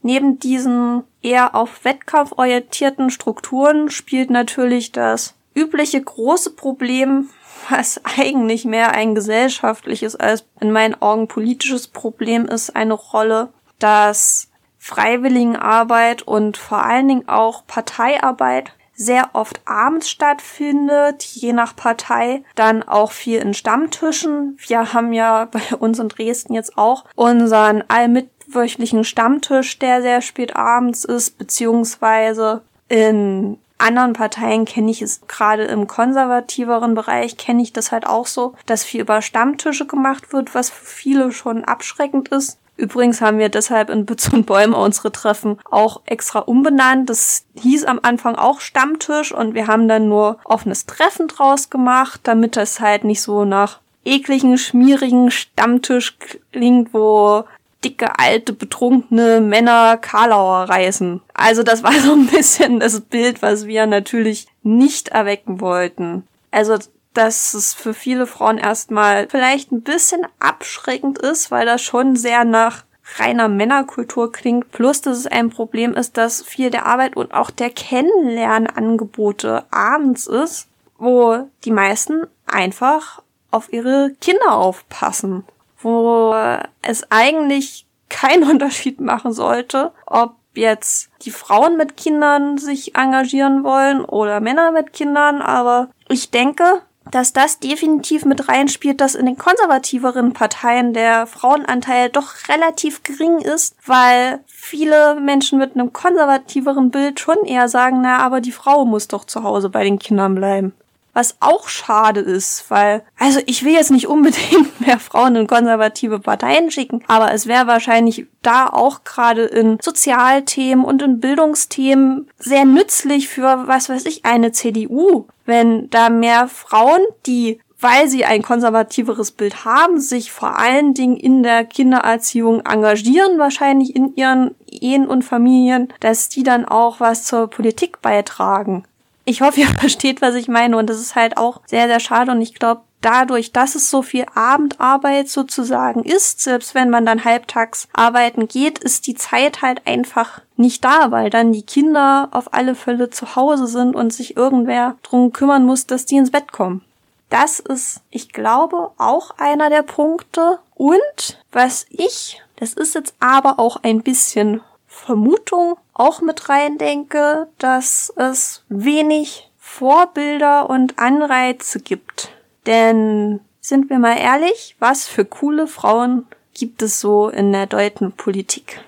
[0.02, 7.30] Neben diesen eher auf Wettkampf orientierten Strukturen spielt natürlich das übliche große Problem,
[7.68, 14.48] was eigentlich mehr ein gesellschaftliches als in meinen Augen politisches Problem ist, eine Rolle, dass
[14.78, 22.82] Freiwilligenarbeit und vor allen Dingen auch Parteiarbeit sehr oft abends stattfindet, je nach Partei, dann
[22.82, 24.56] auch viel in Stammtischen.
[24.66, 30.56] Wir haben ja bei uns in Dresden jetzt auch unseren allmitwöchlichen Stammtisch, der sehr spät
[30.56, 37.72] abends ist, beziehungsweise in anderen Parteien kenne ich es gerade im konservativeren Bereich kenne ich
[37.72, 42.28] das halt auch so, dass viel über Stammtische gemacht wird, was für viele schon abschreckend
[42.28, 42.58] ist.
[42.82, 47.08] Übrigens haben wir deshalb in Bütz und Bäume unsere Treffen auch extra umbenannt.
[47.08, 52.22] Das hieß am Anfang auch Stammtisch und wir haben dann nur offenes Treffen draus gemacht,
[52.24, 56.18] damit das halt nicht so nach ekligen, schmierigen Stammtisch
[56.50, 57.44] klingt, wo
[57.84, 61.20] dicke, alte, betrunkene Männer Karlauer reißen.
[61.34, 66.26] Also das war so ein bisschen das Bild, was wir natürlich nicht erwecken wollten.
[66.50, 66.78] Also
[67.14, 72.44] dass es für viele Frauen erstmal vielleicht ein bisschen abschreckend ist, weil das schon sehr
[72.44, 72.84] nach
[73.18, 74.70] reiner Männerkultur klingt.
[74.72, 80.26] Plus, dass es ein Problem ist, dass viel der Arbeit und auch der Kennenlernangebote abends
[80.26, 85.44] ist, wo die meisten einfach auf ihre Kinder aufpassen.
[85.80, 86.34] Wo
[86.80, 94.04] es eigentlich keinen Unterschied machen sollte, ob jetzt die Frauen mit Kindern sich engagieren wollen
[94.04, 99.36] oder Männer mit Kindern, aber ich denke, dass das definitiv mit reinspielt, dass in den
[99.36, 107.20] konservativeren Parteien der Frauenanteil doch relativ gering ist, weil viele Menschen mit einem konservativeren Bild
[107.20, 110.72] schon eher sagen, na, aber die Frau muss doch zu Hause bei den Kindern bleiben.
[111.14, 116.18] Was auch schade ist, weil, also ich will jetzt nicht unbedingt mehr Frauen in konservative
[116.18, 122.64] Parteien schicken, aber es wäre wahrscheinlich da auch gerade in Sozialthemen und in Bildungsthemen sehr
[122.64, 128.42] nützlich für, was weiß ich, eine CDU, wenn da mehr Frauen, die weil sie ein
[128.42, 135.08] konservativeres Bild haben, sich vor allen Dingen in der Kindererziehung engagieren, wahrscheinlich in ihren Ehen
[135.08, 138.84] und Familien, dass die dann auch was zur Politik beitragen
[139.24, 140.76] ich hoffe, ihr versteht, was ich meine.
[140.76, 142.32] Und das ist halt auch sehr, sehr schade.
[142.32, 147.24] Und ich glaube, dadurch, dass es so viel Abendarbeit sozusagen ist, selbst wenn man dann
[147.24, 152.54] halbtags arbeiten geht, ist die Zeit halt einfach nicht da, weil dann die Kinder auf
[152.54, 156.52] alle Fälle zu Hause sind und sich irgendwer drum kümmern muss, dass die ins Bett
[156.52, 156.82] kommen.
[157.28, 160.58] Das ist, ich glaube, auch einer der Punkte.
[160.74, 167.46] Und was ich, das ist jetzt aber auch ein bisschen Vermutung auch mit rein denke,
[167.58, 172.32] dass es wenig Vorbilder und Anreize gibt.
[172.66, 178.10] Denn sind wir mal ehrlich, was für coole Frauen gibt es so in der deutschen
[178.12, 178.80] Politik?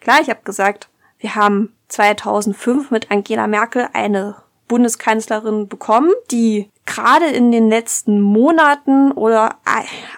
[0.00, 4.36] Klar, ich habe gesagt, wir haben 2005 mit Angela Merkel eine
[4.68, 9.58] Bundeskanzlerin bekommen, die gerade in den letzten Monaten oder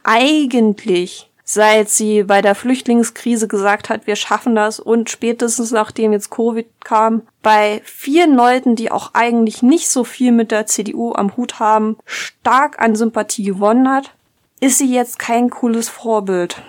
[0.05, 6.31] eigentlich seit sie bei der Flüchtlingskrise gesagt hat, wir schaffen das und spätestens nachdem jetzt
[6.31, 11.37] Covid kam, bei vielen Leuten, die auch eigentlich nicht so viel mit der CDU am
[11.37, 14.11] Hut haben, stark an Sympathie gewonnen hat,
[14.59, 16.61] ist sie jetzt kein cooles Vorbild.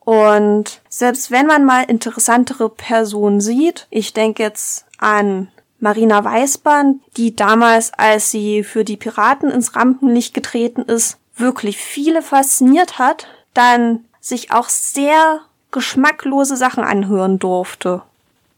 [0.00, 5.48] Und selbst wenn man mal interessantere Personen sieht, ich denke jetzt an
[5.80, 12.22] Marina Weißbahn, die damals, als sie für die Piraten ins Rampenlicht getreten ist, wirklich viele
[12.22, 13.26] fasziniert hat,
[13.58, 15.40] dann sich auch sehr
[15.70, 18.02] geschmacklose Sachen anhören durfte.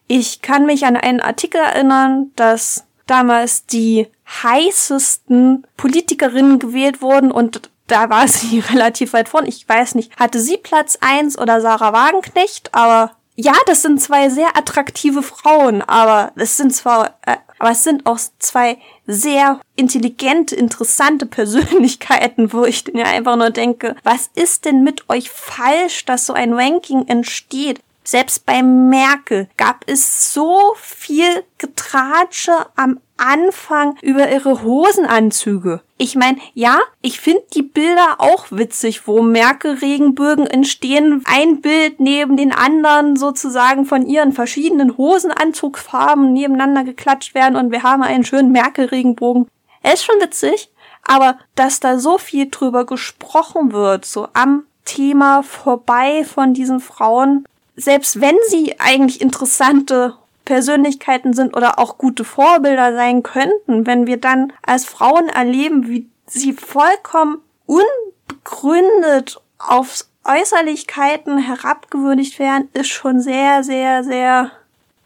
[0.06, 4.08] Ich kann mich an einen Artikel erinnern, dass damals die
[4.42, 9.46] heißesten Politikerinnen gewählt wurden und da war sie relativ weit vorn.
[9.46, 14.28] Ich weiß nicht, hatte sie Platz eins oder Sarah Wagenknecht, aber ja, das sind zwei
[14.28, 20.54] sehr attraktive Frauen, aber es sind zwar, äh, aber es sind auch zwei sehr intelligente,
[20.54, 26.26] interessante Persönlichkeiten, wo ich mir einfach nur denke, was ist denn mit euch falsch, dass
[26.26, 27.80] so ein Ranking entsteht?
[28.02, 35.82] Selbst bei Merkel gab es so viel Getratsche am Anfang über ihre Hosenanzüge.
[35.98, 42.38] Ich meine, ja, ich finde die Bilder auch witzig, wo Merkel-Regenbögen entstehen, ein Bild neben
[42.38, 48.52] den anderen sozusagen von ihren verschiedenen Hosenanzugfarben nebeneinander geklatscht werden und wir haben einen schönen
[48.52, 49.46] Merkel-Regenbogen.
[49.82, 50.70] Er ist schon witzig,
[51.02, 57.44] aber dass da so viel drüber gesprochen wird, so am Thema vorbei von diesen Frauen,
[57.80, 60.14] selbst wenn sie eigentlich interessante
[60.44, 66.08] Persönlichkeiten sind oder auch gute Vorbilder sein könnten, wenn wir dann als Frauen erleben, wie
[66.26, 74.52] sie vollkommen unbegründet auf Äußerlichkeiten herabgewürdigt werden, ist schon sehr, sehr, sehr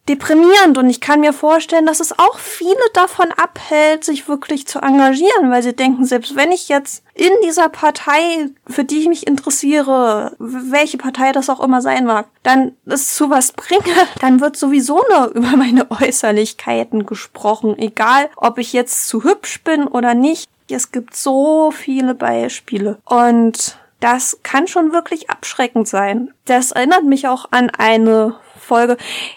[0.08, 4.80] deprimierend und ich kann mir vorstellen, dass es auch viele davon abhält, sich wirklich zu
[4.80, 9.26] engagieren, weil sie denken, selbst wenn ich jetzt in dieser Partei, für die ich mich
[9.26, 13.82] interessiere, welche Partei das auch immer sein mag, dann es zu was bringe,
[14.20, 19.86] dann wird sowieso nur über meine Äußerlichkeiten gesprochen, egal ob ich jetzt zu hübsch bin
[19.86, 20.50] oder nicht.
[20.68, 26.34] Es gibt so viele Beispiele und das kann schon wirklich abschreckend sein.
[26.44, 28.34] Das erinnert mich auch an eine
[28.64, 28.96] Folge.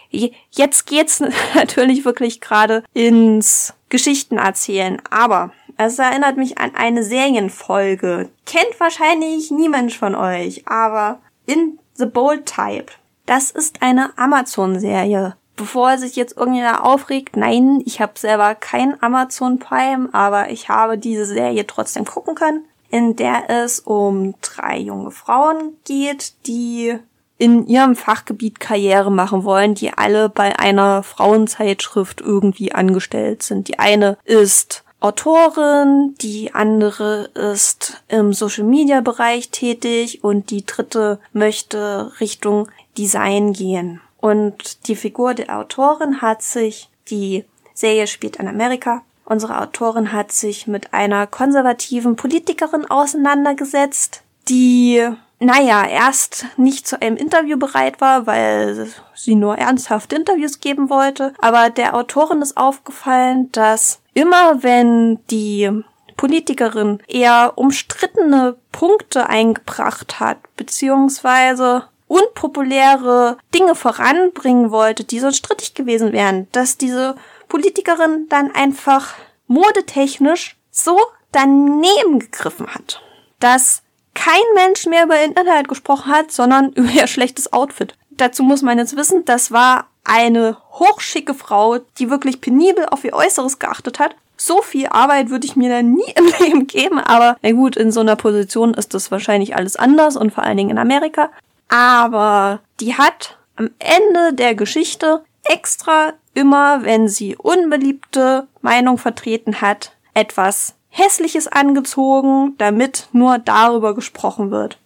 [0.10, 1.22] Jetzt geht's
[1.56, 8.30] natürlich wirklich gerade ins Geschichten erzählen, aber es erinnert mich an eine Serienfolge.
[8.46, 12.88] Kennt wahrscheinlich niemand von euch, aber in The Bold Type.
[13.28, 15.36] Das ist eine Amazon-Serie.
[15.56, 20.98] Bevor sich jetzt irgendjemand aufregt, nein, ich habe selber kein Amazon Prime, aber ich habe
[20.98, 27.00] diese Serie trotzdem gucken können, in der es um drei junge Frauen geht, die
[27.38, 33.67] in ihrem Fachgebiet Karriere machen wollen, die alle bei einer Frauenzeitschrift irgendwie angestellt sind.
[33.67, 41.19] Die eine ist Autorin, die andere ist im Social Media Bereich tätig und die dritte
[41.34, 44.02] möchte Richtung Design gehen.
[44.19, 47.45] Und die Figur der Autorin hat sich, die
[47.76, 55.08] Serie spielt in Amerika, unsere Autorin hat sich mit einer konservativen Politikerin auseinandergesetzt, die
[55.39, 61.34] naja, erst nicht zu einem Interview bereit war, weil sie nur ernsthafte Interviews geben wollte.
[61.39, 65.84] Aber der Autorin ist aufgefallen, dass immer wenn die
[66.15, 76.13] Politikerin eher umstrittene Punkte eingebracht hat, beziehungsweise unpopuläre Dinge voranbringen wollte, die sonst strittig gewesen
[76.13, 77.15] wären, dass diese
[77.47, 79.13] Politikerin dann einfach
[79.47, 81.00] modetechnisch so
[81.32, 83.02] daneben gegriffen hat,
[83.39, 83.84] dass
[84.17, 87.95] kein Mensch mehr über Internet gesprochen hat, sondern über ihr schlechtes Outfit.
[88.12, 93.13] Dazu muss man jetzt wissen, das war eine hochschicke Frau, die wirklich penibel auf ihr
[93.13, 94.15] Äußeres geachtet hat.
[94.38, 97.91] So viel Arbeit würde ich mir da nie im Leben geben, aber na gut, in
[97.91, 101.30] so einer Position ist das wahrscheinlich alles anders und vor allen Dingen in Amerika.
[101.69, 109.91] Aber die hat am Ende der Geschichte extra immer, wenn sie unbeliebte Meinung vertreten hat,
[110.13, 114.77] etwas Hässliches angezogen, damit nur darüber gesprochen wird.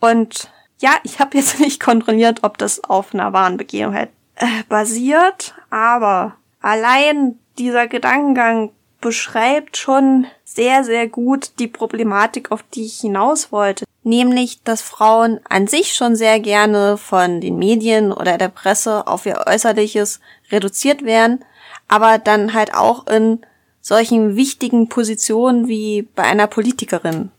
[0.00, 5.54] Und ja, ich habe jetzt nicht kontrolliert, ob das auf einer wahren Begebenheit äh, basiert,
[5.70, 13.52] aber allein dieser Gedankengang beschreibt schon sehr, sehr gut die Problematik, auf die ich hinaus
[13.52, 13.84] wollte.
[14.02, 19.26] Nämlich, dass Frauen an sich schon sehr gerne von den Medien oder der Presse auf
[19.26, 21.44] ihr Äußerliches reduziert werden,
[21.86, 23.40] aber dann halt auch in
[23.80, 27.30] solchen wichtigen Positionen wie bei einer Politikerin.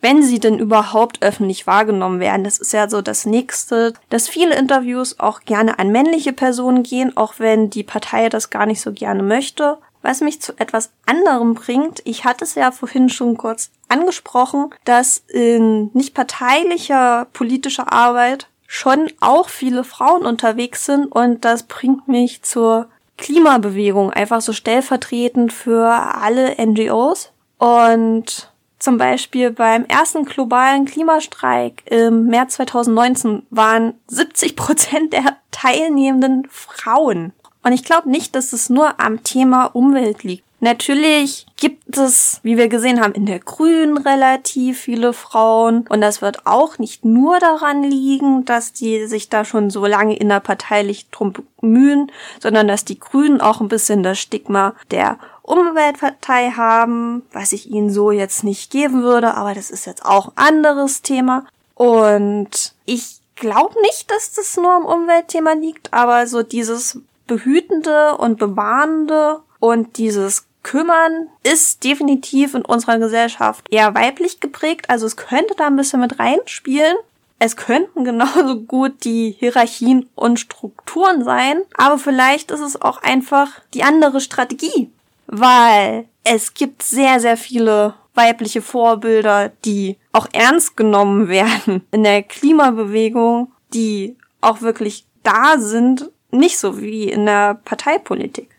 [0.00, 4.56] Wenn sie denn überhaupt öffentlich wahrgenommen werden, das ist ja so das nächste, dass viele
[4.56, 8.92] Interviews auch gerne an männliche Personen gehen, auch wenn die Partei das gar nicht so
[8.92, 9.76] gerne möchte.
[10.02, 15.22] Was mich zu etwas anderem bringt, ich hatte es ja vorhin schon kurz angesprochen, dass
[15.28, 22.40] in nicht parteilicher politischer Arbeit schon auch viele Frauen unterwegs sind und das bringt mich
[22.42, 22.88] zur
[23.20, 27.32] Klimabewegung, einfach so stellvertretend für alle NGOs.
[27.58, 36.48] Und zum Beispiel beim ersten globalen Klimastreik im März 2019 waren 70 Prozent der Teilnehmenden
[36.50, 37.32] Frauen.
[37.62, 40.44] Und ich glaube nicht, dass es nur am Thema Umwelt liegt.
[40.62, 45.86] Natürlich gibt es, wie wir gesehen haben, in der Grünen relativ viele Frauen.
[45.88, 50.16] Und das wird auch nicht nur daran liegen, dass die sich da schon so lange
[50.16, 57.22] innerparteilich drum bemühen, sondern dass die Grünen auch ein bisschen das Stigma der Umweltpartei haben,
[57.32, 61.00] was ich ihnen so jetzt nicht geben würde, aber das ist jetzt auch ein anderes
[61.02, 61.46] Thema.
[61.74, 68.38] Und ich glaube nicht, dass das nur am Umweltthema liegt, aber so dieses behütende und
[68.38, 74.90] bewahrende und dieses Kümmern ist definitiv in unserer Gesellschaft eher weiblich geprägt.
[74.90, 76.96] Also es könnte da ein bisschen mit reinspielen.
[77.38, 83.60] Es könnten genauso gut die Hierarchien und Strukturen sein, aber vielleicht ist es auch einfach
[83.74, 84.90] die andere Strategie,
[85.26, 92.22] weil es gibt sehr, sehr viele weibliche Vorbilder, die auch ernst genommen werden in der
[92.22, 98.50] Klimabewegung, die auch wirklich da sind, nicht so wie in der Parteipolitik.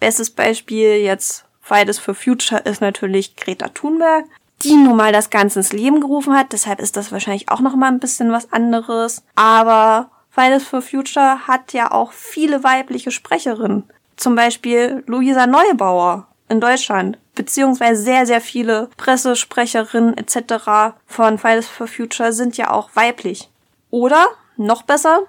[0.00, 4.24] Bestes Beispiel jetzt Fridays for Future ist natürlich Greta Thunberg,
[4.64, 6.52] die nun mal das Ganze ins Leben gerufen hat.
[6.52, 9.22] Deshalb ist das wahrscheinlich auch noch mal ein bisschen was anderes.
[9.36, 13.84] Aber Fridays for Future hat ja auch viele weibliche Sprecherinnen.
[14.16, 17.18] Zum Beispiel Luisa Neubauer in Deutschland.
[17.36, 20.96] Beziehungsweise sehr, sehr viele Pressesprecherinnen etc.
[21.06, 23.48] von Fridays for Future sind ja auch weiblich.
[23.90, 25.20] Oder, noch besser,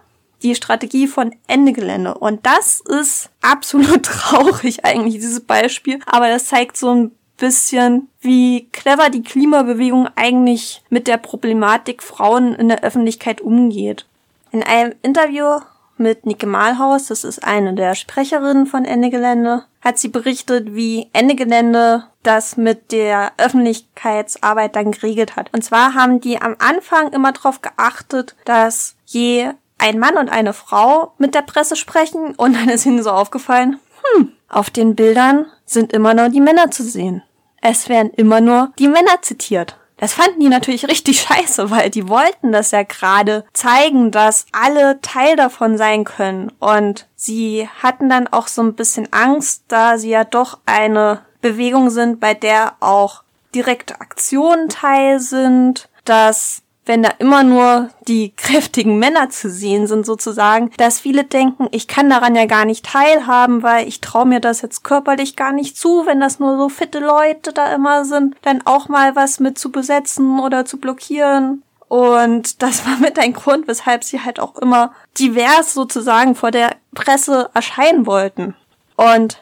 [0.43, 2.13] die Strategie von Ende Gelände.
[2.15, 5.99] Und das ist absolut traurig eigentlich, dieses Beispiel.
[6.05, 12.53] Aber das zeigt so ein bisschen, wie clever die Klimabewegung eigentlich mit der Problematik Frauen
[12.55, 14.05] in der Öffentlichkeit umgeht.
[14.51, 15.59] In einem Interview
[15.97, 21.09] mit Nike Malhaus, das ist eine der Sprecherinnen von Ende Gelände, hat sie berichtet, wie
[21.13, 25.51] Ende Gelände das mit der Öffentlichkeitsarbeit dann geregelt hat.
[25.53, 29.51] Und zwar haben die am Anfang immer darauf geachtet, dass je
[29.81, 33.79] ein Mann und eine Frau mit der Presse sprechen und dann ist ihnen so aufgefallen,
[34.15, 37.23] hm, auf den Bildern sind immer nur die Männer zu sehen.
[37.61, 39.77] Es werden immer nur die Männer zitiert.
[39.97, 44.99] Das fanden die natürlich richtig scheiße, weil die wollten das ja gerade zeigen, dass alle
[45.01, 46.51] Teil davon sein können.
[46.59, 51.89] Und sie hatten dann auch so ein bisschen Angst, da sie ja doch eine Bewegung
[51.89, 53.23] sind, bei der auch
[53.53, 56.61] direkte Aktionen teil sind, dass
[56.91, 61.87] wenn da immer nur die kräftigen Männer zu sehen sind sozusagen, dass viele denken, ich
[61.87, 65.77] kann daran ja gar nicht teilhaben, weil ich traue mir das jetzt körperlich gar nicht
[65.77, 69.57] zu, wenn das nur so fitte Leute da immer sind, dann auch mal was mit
[69.57, 71.63] zu besetzen oder zu blockieren.
[71.87, 76.75] Und das war mit ein Grund, weshalb sie halt auch immer divers sozusagen vor der
[76.93, 78.53] Presse erscheinen wollten.
[78.97, 79.41] Und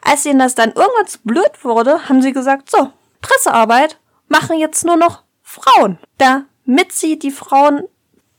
[0.00, 2.90] als ihnen das dann irgendwann zu blöd wurde, haben sie gesagt, so,
[3.20, 5.98] Pressearbeit machen jetzt nur noch Frauen.
[6.16, 7.82] Da mit sie die Frauen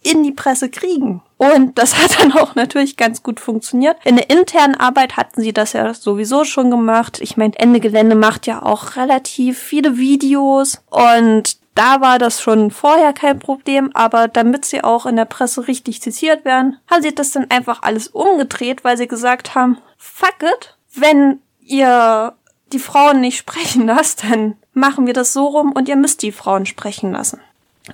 [0.04, 1.22] in die Presse kriegen.
[1.38, 3.98] Und das hat dann auch natürlich ganz gut funktioniert.
[4.04, 7.20] In der internen Arbeit hatten sie das ja sowieso schon gemacht.
[7.22, 12.72] Ich meine, Ende Gelände macht ja auch relativ viele Videos und da war das schon
[12.72, 17.14] vorher kein Problem, aber damit sie auch in der Presse richtig zitiert werden, haben sie
[17.14, 22.34] das dann einfach alles umgedreht, weil sie gesagt haben, fuck it, wenn ihr
[22.74, 26.32] die Frauen nicht sprechen lasst, dann machen wir das so rum und ihr müsst die
[26.32, 27.40] Frauen sprechen lassen.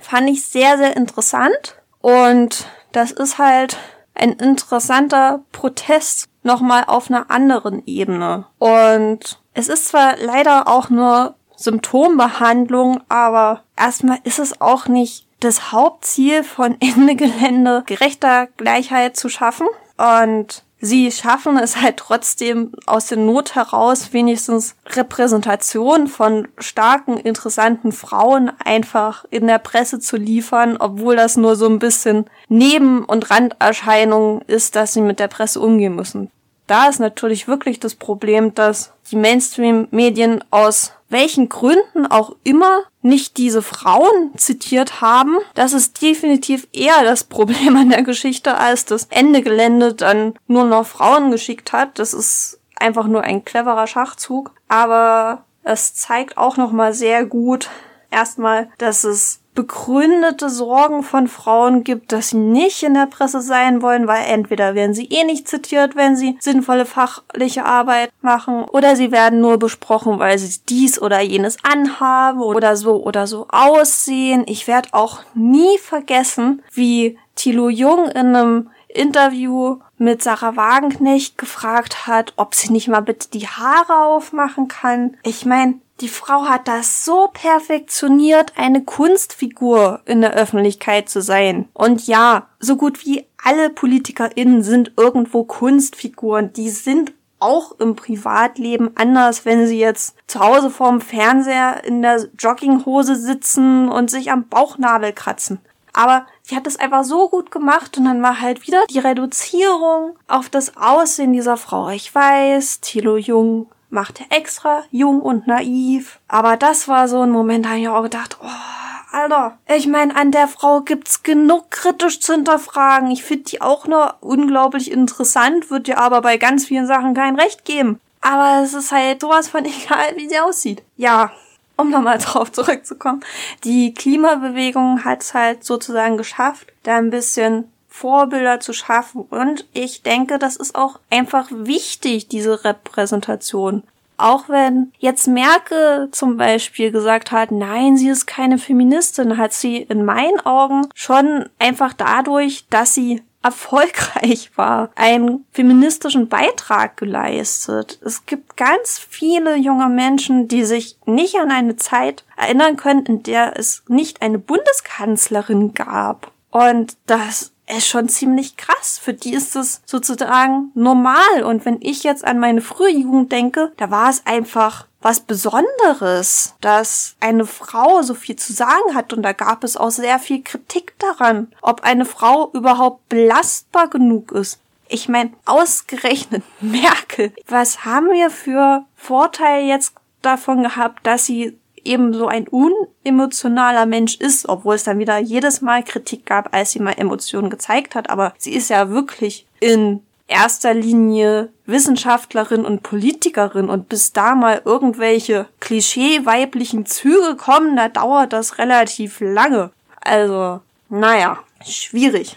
[0.00, 1.76] Fand ich sehr, sehr interessant.
[2.00, 3.76] Und das ist halt
[4.14, 8.46] ein interessanter Protest nochmal auf einer anderen Ebene.
[8.58, 15.72] Und es ist zwar leider auch nur Symptombehandlung, aber erstmal ist es auch nicht das
[15.72, 19.66] Hauptziel von Ende Gelände, gerechter Gleichheit zu schaffen.
[19.96, 27.92] Und sie schaffen es halt trotzdem aus der Not heraus wenigstens Repräsentation von starken, interessanten
[27.92, 33.30] Frauen einfach in der Presse zu liefern, obwohl das nur so ein bisschen Neben- und
[33.30, 36.30] Randerscheinung ist, dass sie mit der Presse umgehen müssen.
[36.66, 43.38] Da ist natürlich wirklich das Problem, dass die Mainstream-Medien aus welchen Gründen auch immer nicht
[43.38, 45.38] diese Frauen zitiert haben.
[45.54, 50.64] Das ist definitiv eher das Problem an der Geschichte, als das Ende Gelände dann nur
[50.64, 51.98] noch Frauen geschickt hat.
[51.98, 54.52] Das ist einfach nur ein cleverer Schachzug.
[54.68, 57.70] Aber es zeigt auch nochmal sehr gut,
[58.10, 63.82] erstmal, dass es begründete Sorgen von Frauen gibt, dass sie nicht in der Presse sein
[63.82, 68.96] wollen, weil entweder werden sie eh nicht zitiert, wenn sie sinnvolle fachliche Arbeit machen, oder
[68.96, 74.44] sie werden nur besprochen, weil sie dies oder jenes anhaben oder so oder so aussehen.
[74.46, 82.06] Ich werde auch nie vergessen, wie Thilo Jung in einem Interview mit Sarah Wagenknecht gefragt
[82.06, 85.16] hat, ob sie nicht mal bitte die Haare aufmachen kann.
[85.24, 91.68] Ich meine, die Frau hat das so perfektioniert, eine Kunstfigur in der Öffentlichkeit zu sein.
[91.72, 96.52] Und ja, so gut wie alle PolitikerInnen sind irgendwo Kunstfiguren.
[96.52, 102.26] Die sind auch im Privatleben anders, wenn sie jetzt zu Hause vorm Fernseher in der
[102.38, 105.60] Jogginghose sitzen und sich am Bauchnabel kratzen.
[105.92, 110.16] Aber sie hat es einfach so gut gemacht und dann war halt wieder die Reduzierung
[110.26, 111.88] auf das Aussehen dieser Frau.
[111.90, 116.18] Ich weiß, Thilo Jung macht er extra jung und naiv.
[116.28, 120.14] Aber das war so ein Moment, da habe ich auch gedacht, oh, Alter, ich meine,
[120.16, 123.10] an der Frau gibt's genug kritisch zu hinterfragen.
[123.10, 127.38] Ich finde die auch nur unglaublich interessant, wird dir aber bei ganz vielen Sachen kein
[127.38, 128.00] Recht geben.
[128.20, 130.82] Aber es ist halt sowas von egal, wie sie aussieht.
[130.96, 131.30] Ja,
[131.76, 133.24] um nochmal drauf zurückzukommen.
[133.62, 139.22] Die Klimabewegung hat es halt sozusagen geschafft, da ein bisschen Vorbilder zu schaffen.
[139.22, 143.84] Und ich denke, das ist auch einfach wichtig, diese Repräsentation.
[144.16, 149.76] Auch wenn jetzt Merkel zum Beispiel gesagt hat, nein, sie ist keine Feministin, hat sie
[149.76, 158.00] in meinen Augen schon einfach dadurch, dass sie erfolgreich war, einen feministischen Beitrag geleistet.
[158.04, 163.22] Es gibt ganz viele junge Menschen, die sich nicht an eine Zeit erinnern können, in
[163.22, 166.32] der es nicht eine Bundeskanzlerin gab.
[166.50, 168.98] Und das ist schon ziemlich krass.
[169.02, 171.42] Für die ist es sozusagen normal.
[171.44, 176.54] Und wenn ich jetzt an meine frühe Jugend denke, da war es einfach was Besonderes,
[176.60, 179.12] dass eine Frau so viel zu sagen hat.
[179.12, 184.32] Und da gab es auch sehr viel Kritik daran, ob eine Frau überhaupt belastbar genug
[184.32, 184.60] ist.
[184.88, 187.32] Ich meine, ausgerechnet Merkel.
[187.46, 194.16] Was haben wir für Vorteil jetzt davon gehabt, dass sie eben so ein unemotionaler Mensch
[194.16, 198.10] ist, obwohl es dann wieder jedes Mal Kritik gab, als sie mal Emotionen gezeigt hat.
[198.10, 204.62] Aber sie ist ja wirklich in erster Linie Wissenschaftlerin und Politikerin und bis da mal
[204.64, 209.70] irgendwelche klischee-weiblichen Züge kommen, da dauert das relativ lange.
[210.00, 212.36] Also, naja, schwierig.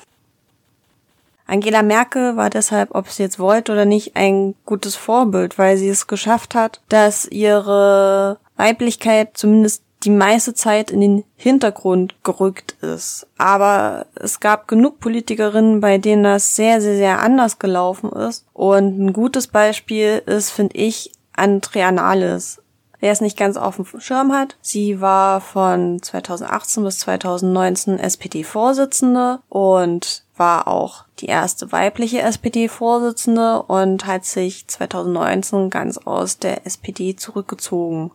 [1.45, 5.87] Angela Merkel war deshalb, ob sie jetzt wollte oder nicht, ein gutes Vorbild, weil sie
[5.87, 13.27] es geschafft hat, dass ihre Weiblichkeit zumindest die meiste Zeit in den Hintergrund gerückt ist.
[13.37, 18.45] Aber es gab genug Politikerinnen, bei denen das sehr, sehr, sehr anders gelaufen ist.
[18.53, 22.61] Und ein gutes Beispiel ist, finde ich, Andrea Nahles.
[22.99, 29.39] Wer es nicht ganz auf dem Schirm hat, sie war von 2018 bis 2019 SPD-Vorsitzende
[29.49, 37.15] und war auch die erste weibliche SPD-Vorsitzende und hat sich 2019 ganz aus der SPD
[37.15, 38.11] zurückgezogen.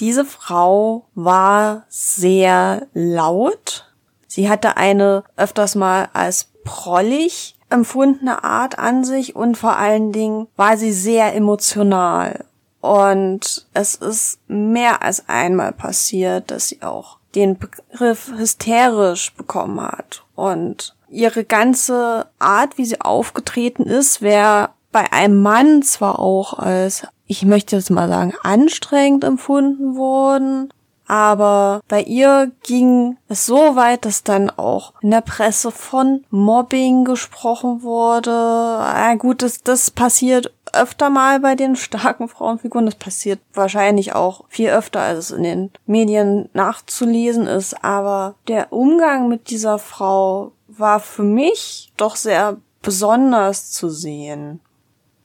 [0.00, 3.92] Diese Frau war sehr laut.
[4.26, 10.48] Sie hatte eine öfters mal als prollig empfundene Art an sich und vor allen Dingen
[10.56, 12.44] war sie sehr emotional.
[12.80, 20.24] Und es ist mehr als einmal passiert, dass sie auch den Begriff hysterisch bekommen hat.
[20.34, 27.06] Und ihre ganze Art, wie sie aufgetreten ist, wäre bei einem Mann zwar auch als
[27.30, 30.72] ich möchte jetzt mal sagen, anstrengend empfunden wurden.
[31.06, 37.04] Aber bei ihr ging es so weit, dass dann auch in der Presse von Mobbing
[37.04, 38.32] gesprochen wurde.
[38.32, 42.86] Ah, gut, das, das passiert öfter mal bei den starken Frauenfiguren.
[42.86, 47.84] Das passiert wahrscheinlich auch viel öfter, als es in den Medien nachzulesen ist.
[47.84, 54.60] Aber der Umgang mit dieser Frau war für mich doch sehr besonders zu sehen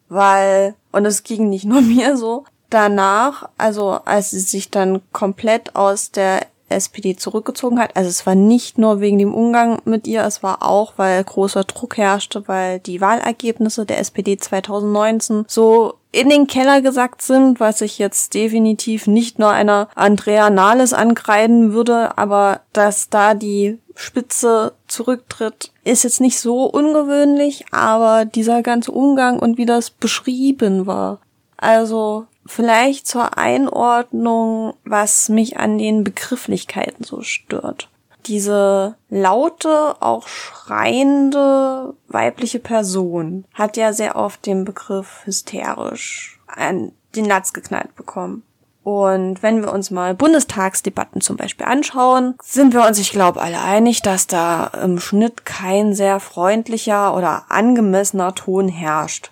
[0.09, 5.75] weil, und es ging nicht nur mir so, danach, also als sie sich dann komplett
[5.75, 7.95] aus der SPD zurückgezogen hat.
[7.95, 11.63] Also es war nicht nur wegen dem Umgang mit ihr, es war auch, weil großer
[11.63, 17.81] Druck herrschte, weil die Wahlergebnisse der SPD 2019 so in den Keller gesackt sind, was
[17.81, 24.73] ich jetzt definitiv nicht nur einer Andrea Nahles ankreiden würde, aber dass da die Spitze
[24.87, 31.19] zurücktritt, ist jetzt nicht so ungewöhnlich, aber dieser ganze Umgang und wie das beschrieben war.
[31.57, 37.89] Also vielleicht zur Einordnung, was mich an den Begrifflichkeiten so stört.
[38.27, 47.25] Diese laute, auch schreiende weibliche Person hat ja sehr oft den Begriff hysterisch an den
[47.25, 48.43] Latz geknallt bekommen.
[48.85, 53.59] Und wenn wir uns mal Bundestagsdebatten zum Beispiel anschauen, sind wir uns, ich glaube, alle
[53.59, 59.31] einig, dass da im Schnitt kein sehr freundlicher oder angemessener Ton herrscht.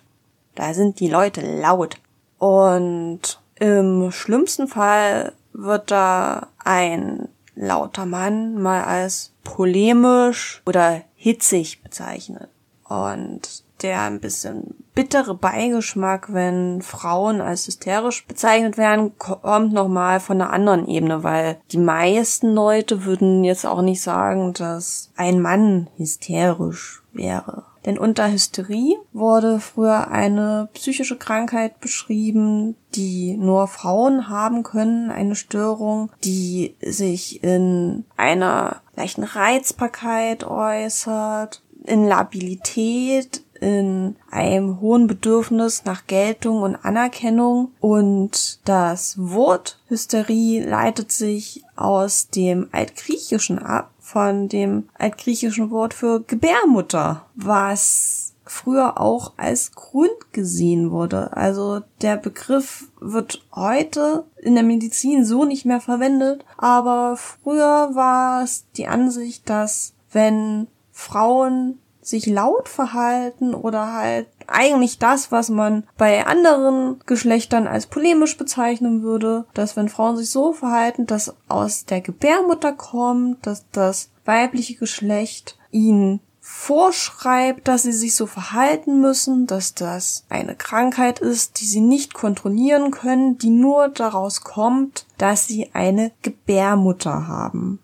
[0.55, 1.97] Da sind die Leute laut.
[2.39, 12.49] Und im schlimmsten Fall wird da ein lauter Mann mal als polemisch oder hitzig bezeichnet.
[12.89, 20.41] Und der ein bisschen bittere Beigeschmack, wenn Frauen als hysterisch bezeichnet werden, kommt nochmal von
[20.41, 25.89] einer anderen Ebene, weil die meisten Leute würden jetzt auch nicht sagen, dass ein Mann
[25.97, 27.63] hysterisch wäre.
[27.85, 35.35] Denn unter Hysterie wurde früher eine psychische Krankheit beschrieben, die nur Frauen haben können, eine
[35.35, 46.07] Störung, die sich in einer leichten Reizbarkeit äußert, in Labilität, in einem hohen Bedürfnis nach
[46.07, 54.89] Geltung und Anerkennung und das Wort Hysterie leitet sich aus dem Altgriechischen ab, von dem
[54.97, 61.35] altgriechischen Wort für Gebärmutter, was früher auch als Grund gesehen wurde.
[61.35, 68.43] Also der Begriff wird heute in der Medizin so nicht mehr verwendet, aber früher war
[68.43, 75.87] es die Ansicht, dass wenn Frauen sich laut verhalten oder halt eigentlich das, was man
[75.97, 81.85] bei anderen Geschlechtern als polemisch bezeichnen würde, dass wenn Frauen sich so verhalten, dass aus
[81.85, 89.47] der Gebärmutter kommt, dass das weibliche Geschlecht ihnen vorschreibt, dass sie sich so verhalten müssen,
[89.47, 95.47] dass das eine Krankheit ist, die sie nicht kontrollieren können, die nur daraus kommt, dass
[95.47, 97.79] sie eine Gebärmutter haben.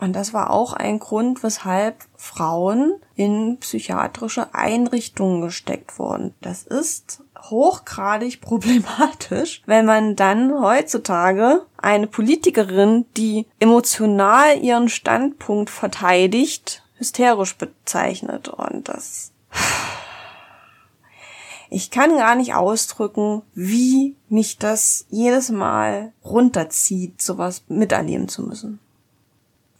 [0.00, 6.34] Und das war auch ein Grund, weshalb Frauen in psychiatrische Einrichtungen gesteckt wurden.
[6.40, 16.82] Das ist hochgradig problematisch, wenn man dann heutzutage eine Politikerin, die emotional ihren Standpunkt verteidigt,
[16.94, 18.48] hysterisch bezeichnet.
[18.48, 19.32] Und das
[21.68, 28.80] ich kann gar nicht ausdrücken, wie mich das jedes Mal runterzieht, sowas miterleben zu müssen.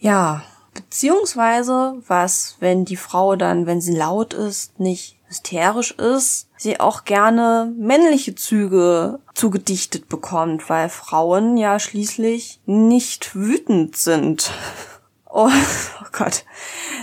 [0.01, 0.43] Ja,
[0.75, 7.05] beziehungsweise was, wenn die Frau dann, wenn sie laut ist, nicht hysterisch ist, sie auch
[7.05, 14.51] gerne männliche Züge zugedichtet bekommt, weil Frauen ja schließlich nicht wütend sind.
[15.33, 16.45] Oh, oh Gott.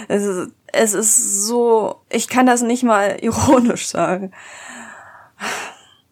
[0.10, 4.34] Es ist, es ist so, ich kann das nicht mal ironisch sagen.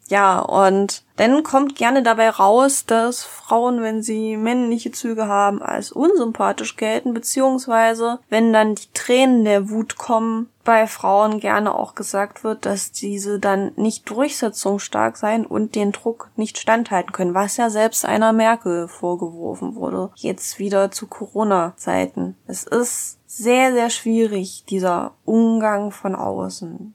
[0.08, 5.90] Ja, und dann kommt gerne dabei raus, dass Frauen, wenn sie männliche Züge haben, als
[5.90, 12.44] unsympathisch gelten, beziehungsweise wenn dann die Tränen der Wut kommen, bei Frauen gerne auch gesagt
[12.44, 17.70] wird, dass diese dann nicht durchsetzungsstark sein und den Druck nicht standhalten können, was ja
[17.70, 22.36] selbst einer Merkel vorgeworfen wurde, jetzt wieder zu Corona-Zeiten.
[22.46, 26.94] Es ist sehr, sehr schwierig, dieser Umgang von außen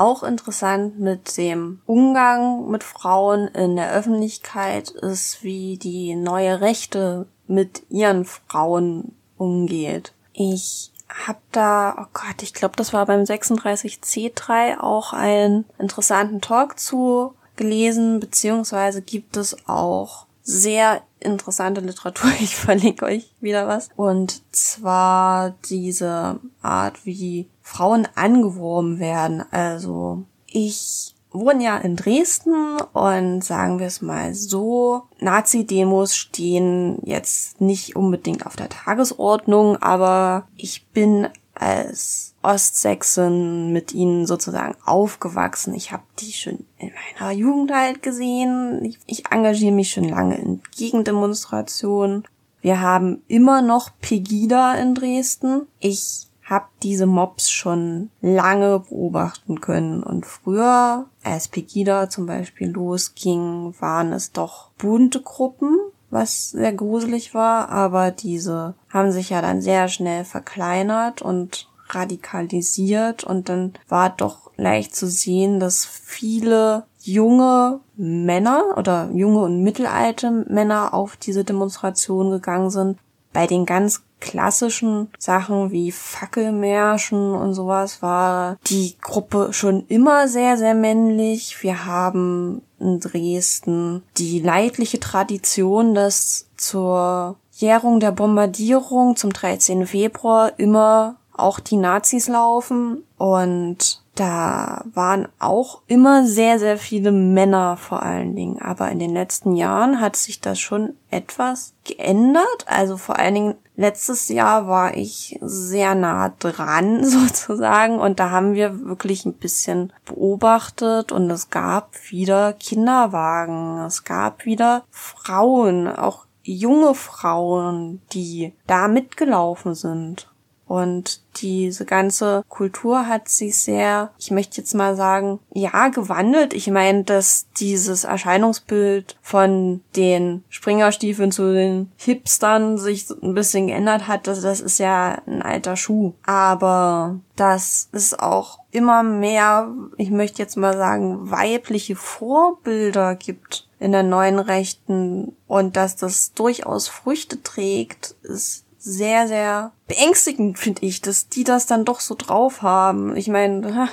[0.00, 7.26] auch interessant mit dem Umgang mit Frauen in der Öffentlichkeit ist, wie die neue Rechte
[7.46, 10.12] mit ihren Frauen umgeht.
[10.32, 10.90] Ich
[11.26, 17.34] hab da, oh Gott, ich glaube, das war beim 36C3 auch einen interessanten Talk zu
[17.56, 22.30] gelesen, beziehungsweise gibt es auch sehr interessante Literatur.
[22.40, 23.90] Ich verlinke euch wieder was.
[23.96, 29.44] Und zwar diese Art, wie Frauen angeworben werden.
[29.50, 37.60] Also ich wohne ja in Dresden und sagen wir es mal so, Nazi-Demos stehen jetzt
[37.60, 45.74] nicht unbedingt auf der Tagesordnung, aber ich bin als Ostsächsin mit ihnen sozusagen aufgewachsen.
[45.74, 48.84] Ich habe die schon in meiner Jugend halt gesehen.
[48.84, 52.24] Ich, ich engagiere mich schon lange in Gegendemonstrationen.
[52.62, 55.66] Wir haben immer noch Pegida in Dresden.
[55.78, 60.02] Ich habe diese Mobs schon lange beobachten können.
[60.02, 65.78] Und früher, als Pegida zum Beispiel losging, waren es doch bunte Gruppen,
[66.10, 73.24] was sehr gruselig war, aber diese haben sich ja dann sehr schnell verkleinert und radikalisiert
[73.24, 80.30] und dann war doch leicht zu sehen, dass viele junge Männer oder junge und mittelalte
[80.48, 82.98] Männer auf diese Demonstration gegangen sind.
[83.32, 90.56] Bei den ganz klassischen Sachen wie Fackelmärschen und sowas war die Gruppe schon immer sehr,
[90.56, 91.62] sehr männlich.
[91.62, 99.86] Wir haben in Dresden die leidliche Tradition, dass zur Jährung der Bombardierung zum 13.
[99.86, 107.78] Februar immer auch die Nazis laufen und da waren auch immer sehr, sehr viele Männer
[107.78, 108.60] vor allen Dingen.
[108.60, 112.66] Aber in den letzten Jahren hat sich das schon etwas geändert.
[112.66, 118.52] Also vor allen Dingen letztes Jahr war ich sehr nah dran sozusagen und da haben
[118.52, 126.26] wir wirklich ein bisschen beobachtet und es gab wieder Kinderwagen, es gab wieder Frauen, auch
[126.42, 130.28] junge Frauen, die da mitgelaufen sind.
[130.70, 136.54] Und diese ganze Kultur hat sich sehr, ich möchte jetzt mal sagen, ja, gewandelt.
[136.54, 144.06] Ich meine, dass dieses Erscheinungsbild von den Springerstiefeln zu den Hipstern sich ein bisschen geändert
[144.06, 146.12] hat, das, das ist ja ein alter Schuh.
[146.24, 153.90] Aber dass es auch immer mehr, ich möchte jetzt mal sagen, weibliche Vorbilder gibt in
[153.90, 161.02] der neuen Rechten und dass das durchaus Früchte trägt, ist sehr, sehr beängstigend, finde ich,
[161.02, 163.14] dass die das dann doch so drauf haben.
[163.14, 163.88] Ich meine,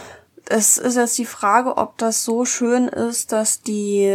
[0.49, 4.09] es ist jetzt die Frage, ob das so schön ist, dass die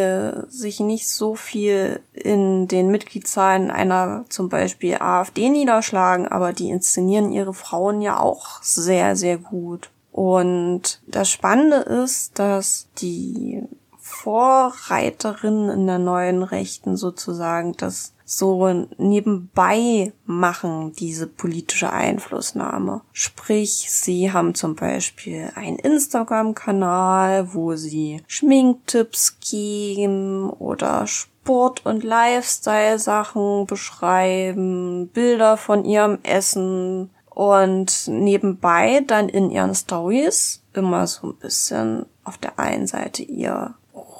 [0.48, 7.32] sich nicht so viel in den Mitgliedszahlen einer zum Beispiel AfD niederschlagen, aber die inszenieren
[7.32, 9.90] ihre Frauen ja auch sehr, sehr gut.
[10.10, 13.62] Und das Spannende ist, dass die
[13.98, 23.02] Vorreiterinnen in der neuen Rechten sozusagen das so nebenbei machen, diese politische Einflussnahme.
[23.12, 33.66] Sprich, sie haben zum Beispiel einen Instagram-Kanal, wo sie Schminktipps geben oder Sport- und Lifestyle-Sachen
[33.66, 42.06] beschreiben, Bilder von ihrem Essen und nebenbei dann in ihren Stories immer so ein bisschen
[42.24, 43.74] auf der einen Seite ihr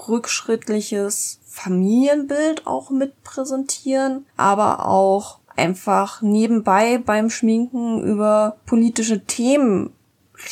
[0.09, 9.93] rückschrittliches Familienbild auch mit präsentieren, aber auch einfach nebenbei beim Schminken über politische Themen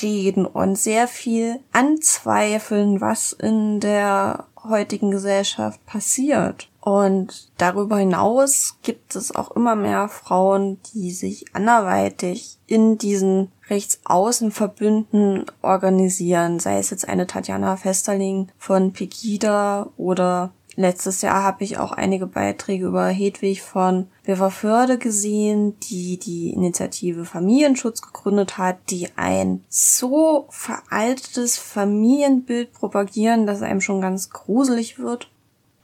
[0.02, 6.68] reden und sehr viel anzweifeln, was in der heutigen Gesellschaft passiert.
[6.80, 15.46] Und darüber hinaus gibt es auch immer mehr Frauen, die sich anderweitig in diesen Rechtsaußenverbünden
[15.62, 21.92] organisieren, sei es jetzt eine Tatjana Festerling von Pegida oder Letztes Jahr habe ich auch
[21.92, 29.64] einige Beiträge über Hedwig von Beverförde gesehen, die die Initiative Familienschutz gegründet hat, die ein
[29.68, 35.28] so veraltetes Familienbild propagieren, dass einem schon ganz gruselig wird.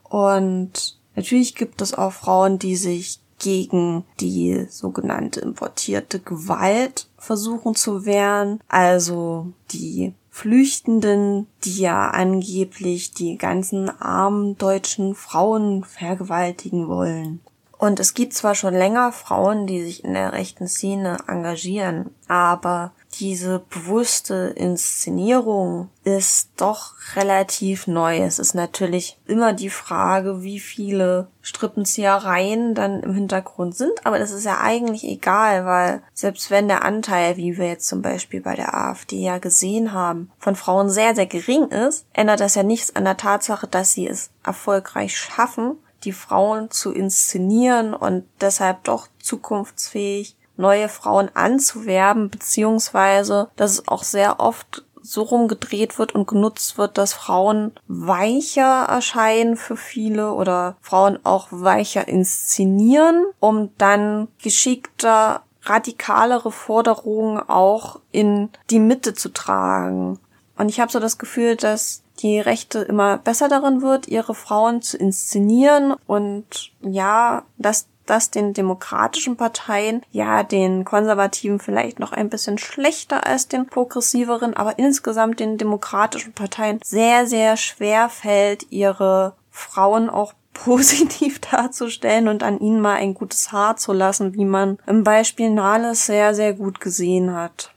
[0.04, 8.06] Und natürlich gibt es auch Frauen, die sich gegen die sogenannte importierte Gewalt versuchen zu
[8.06, 17.40] wehren, also die Flüchtenden, die ja angeblich die ganzen armen deutschen Frauen vergewaltigen wollen.
[17.78, 22.92] Und es gibt zwar schon länger Frauen, die sich in der rechten Szene engagieren, aber
[23.18, 28.18] diese bewusste Inszenierung ist doch relativ neu.
[28.18, 34.30] Es ist natürlich immer die Frage, wie viele Strippenziehereien dann im Hintergrund sind, aber das
[34.30, 38.54] ist ja eigentlich egal, weil selbst wenn der Anteil, wie wir jetzt zum Beispiel bei
[38.54, 42.94] der AfD ja gesehen haben, von Frauen sehr, sehr gering ist, ändert das ja nichts
[42.94, 49.08] an der Tatsache, dass sie es erfolgreich schaffen, die Frauen zu inszenieren und deshalb doch
[49.18, 56.78] zukunftsfähig neue Frauen anzuwerben, beziehungsweise dass es auch sehr oft so rumgedreht wird und genutzt
[56.78, 65.42] wird, dass Frauen weicher erscheinen für viele oder Frauen auch weicher inszenieren, um dann geschickter
[65.62, 70.18] radikalere Forderungen auch in die Mitte zu tragen.
[70.58, 74.80] Und ich habe so das Gefühl, dass die Rechte immer besser darin wird, ihre Frauen
[74.80, 82.28] zu inszenieren und ja, dass das den demokratischen Parteien, ja, den konservativen vielleicht noch ein
[82.28, 89.34] bisschen schlechter als den progressiveren, aber insgesamt den demokratischen Parteien sehr, sehr schwer fällt, ihre
[89.50, 94.78] Frauen auch positiv darzustellen und an ihnen mal ein gutes Haar zu lassen, wie man
[94.86, 97.72] im Beispiel Nahles sehr, sehr gut gesehen hat.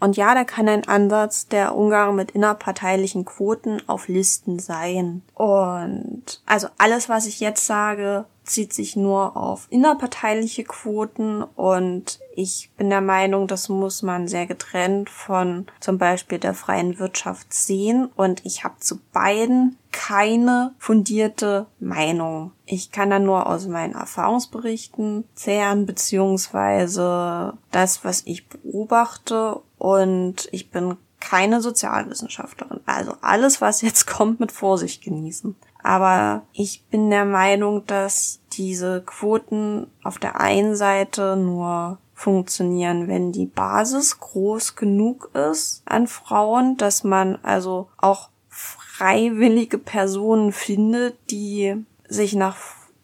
[0.00, 5.22] Und ja, da kann ein Ansatz der Umgang mit innerparteilichen Quoten auf Listen sein.
[5.34, 12.70] Und also alles, was ich jetzt sage, zieht sich nur auf innerparteiliche Quoten und ich
[12.76, 18.08] bin der Meinung, das muss man sehr getrennt von zum Beispiel der freien Wirtschaft sehen
[18.16, 22.52] und ich habe zu beiden keine fundierte Meinung.
[22.64, 30.70] Ich kann da nur aus meinen Erfahrungsberichten zehren, beziehungsweise das, was ich beobachte und ich
[30.70, 32.80] bin keine Sozialwissenschaftlerin.
[32.86, 35.56] Also alles, was jetzt kommt, mit Vorsicht genießen.
[35.82, 43.30] Aber ich bin der Meinung, dass diese Quoten auf der einen Seite nur funktionieren, wenn
[43.30, 51.86] die Basis groß genug ist an Frauen, dass man also auch freiwillige Personen findet, die
[52.08, 52.56] sich nach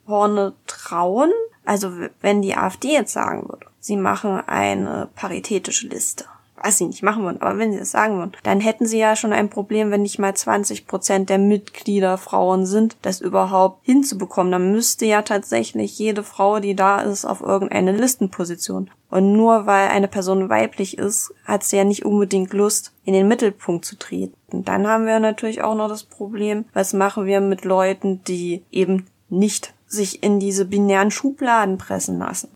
[0.05, 1.31] vorne trauen.
[1.65, 6.25] Also wenn die AfD jetzt sagen würde, sie machen eine paritätische Liste
[6.65, 9.17] was sie nicht machen würden, aber wenn sie das sagen würden, dann hätten sie ja
[9.17, 14.51] schon ein Problem, wenn nicht mal 20 Prozent der Mitglieder Frauen sind, das überhaupt hinzubekommen.
[14.51, 18.91] Dann müsste ja tatsächlich jede Frau, die da ist, auf irgendeine Listenposition.
[19.11, 23.29] Und nur weil eine Person weiblich ist, hat sie ja nicht unbedingt Lust, in den
[23.29, 24.65] Mittelpunkt zu treten.
[24.65, 29.07] Dann haben wir natürlich auch noch das Problem, was machen wir mit Leuten, die eben
[29.29, 32.49] nicht sich in diese binären Schubladen pressen lassen.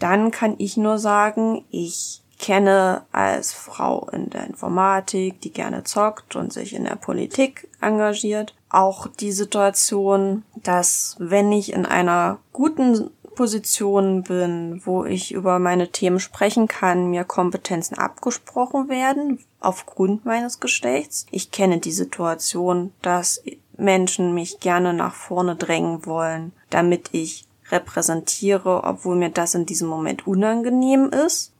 [0.00, 6.36] Dann kann ich nur sagen, ich kenne als Frau in der Informatik, die gerne zockt
[6.36, 13.10] und sich in der Politik engagiert, auch die Situation, dass wenn ich in einer guten
[13.34, 20.58] Position bin, wo ich über meine Themen sprechen kann, mir Kompetenzen abgesprochen werden aufgrund meines
[20.58, 21.24] Geschlechts.
[21.30, 23.42] Ich kenne die Situation, dass
[23.76, 29.88] Menschen mich gerne nach vorne drängen wollen, damit ich repräsentiere, obwohl mir das in diesem
[29.88, 31.52] Moment unangenehm ist.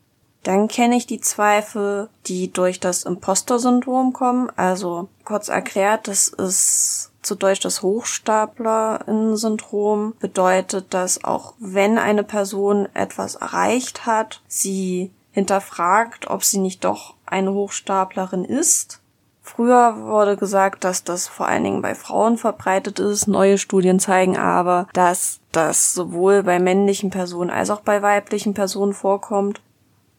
[0.49, 4.51] Dann kenne ich die Zweifel, die durch das Imposter-Syndrom kommen.
[4.57, 10.15] Also kurz erklärt, das ist zu Deutsch das Hochstapler-Syndrom.
[10.19, 17.13] Bedeutet, dass auch wenn eine Person etwas erreicht hat, sie hinterfragt, ob sie nicht doch
[17.27, 19.03] eine Hochstaplerin ist.
[19.43, 23.27] Früher wurde gesagt, dass das vor allen Dingen bei Frauen verbreitet ist.
[23.27, 28.95] Neue Studien zeigen aber, dass das sowohl bei männlichen Personen als auch bei weiblichen Personen
[28.95, 29.61] vorkommt.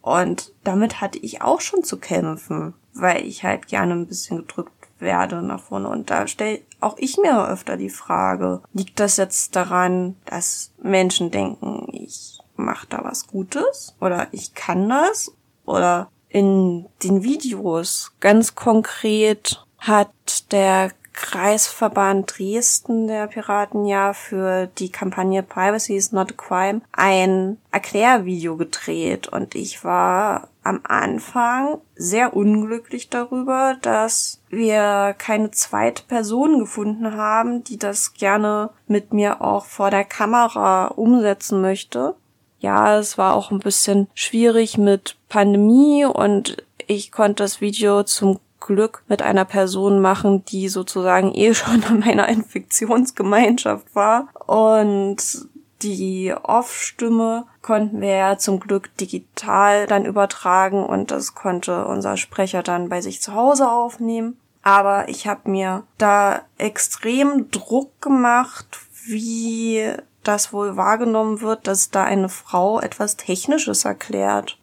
[0.10, 4.88] Und damit hatte ich auch schon zu kämpfen, weil ich halt gerne ein bisschen gedrückt
[4.98, 5.88] werde nach vorne.
[5.88, 11.30] Und da stelle auch ich mir öfter die Frage, liegt das jetzt daran, dass Menschen
[11.30, 15.32] denken, ich mache da was Gutes oder ich kann das?
[15.68, 20.92] Oder in den Videos ganz konkret hat der
[21.22, 28.56] Kreisverband Dresden der Piraten ja für die Kampagne Privacy is not a crime ein Erklärvideo
[28.56, 37.16] gedreht und ich war am Anfang sehr unglücklich darüber, dass wir keine zweite Person gefunden
[37.16, 42.16] haben, die das gerne mit mir auch vor der Kamera umsetzen möchte.
[42.60, 48.40] Ja, es war auch ein bisschen schwierig mit Pandemie und ich konnte das Video zum
[48.70, 54.30] Glück mit einer Person machen, die sozusagen eh schon in meiner Infektionsgemeinschaft war.
[54.46, 55.48] Und
[55.82, 62.62] die Off-Stimme konnten wir ja zum Glück digital dann übertragen und das konnte unser Sprecher
[62.62, 64.38] dann bei sich zu Hause aufnehmen.
[64.62, 69.94] Aber ich habe mir da extrem Druck gemacht, wie
[70.24, 74.60] das wohl wahrgenommen wird, dass da eine Frau etwas Technisches erklärt.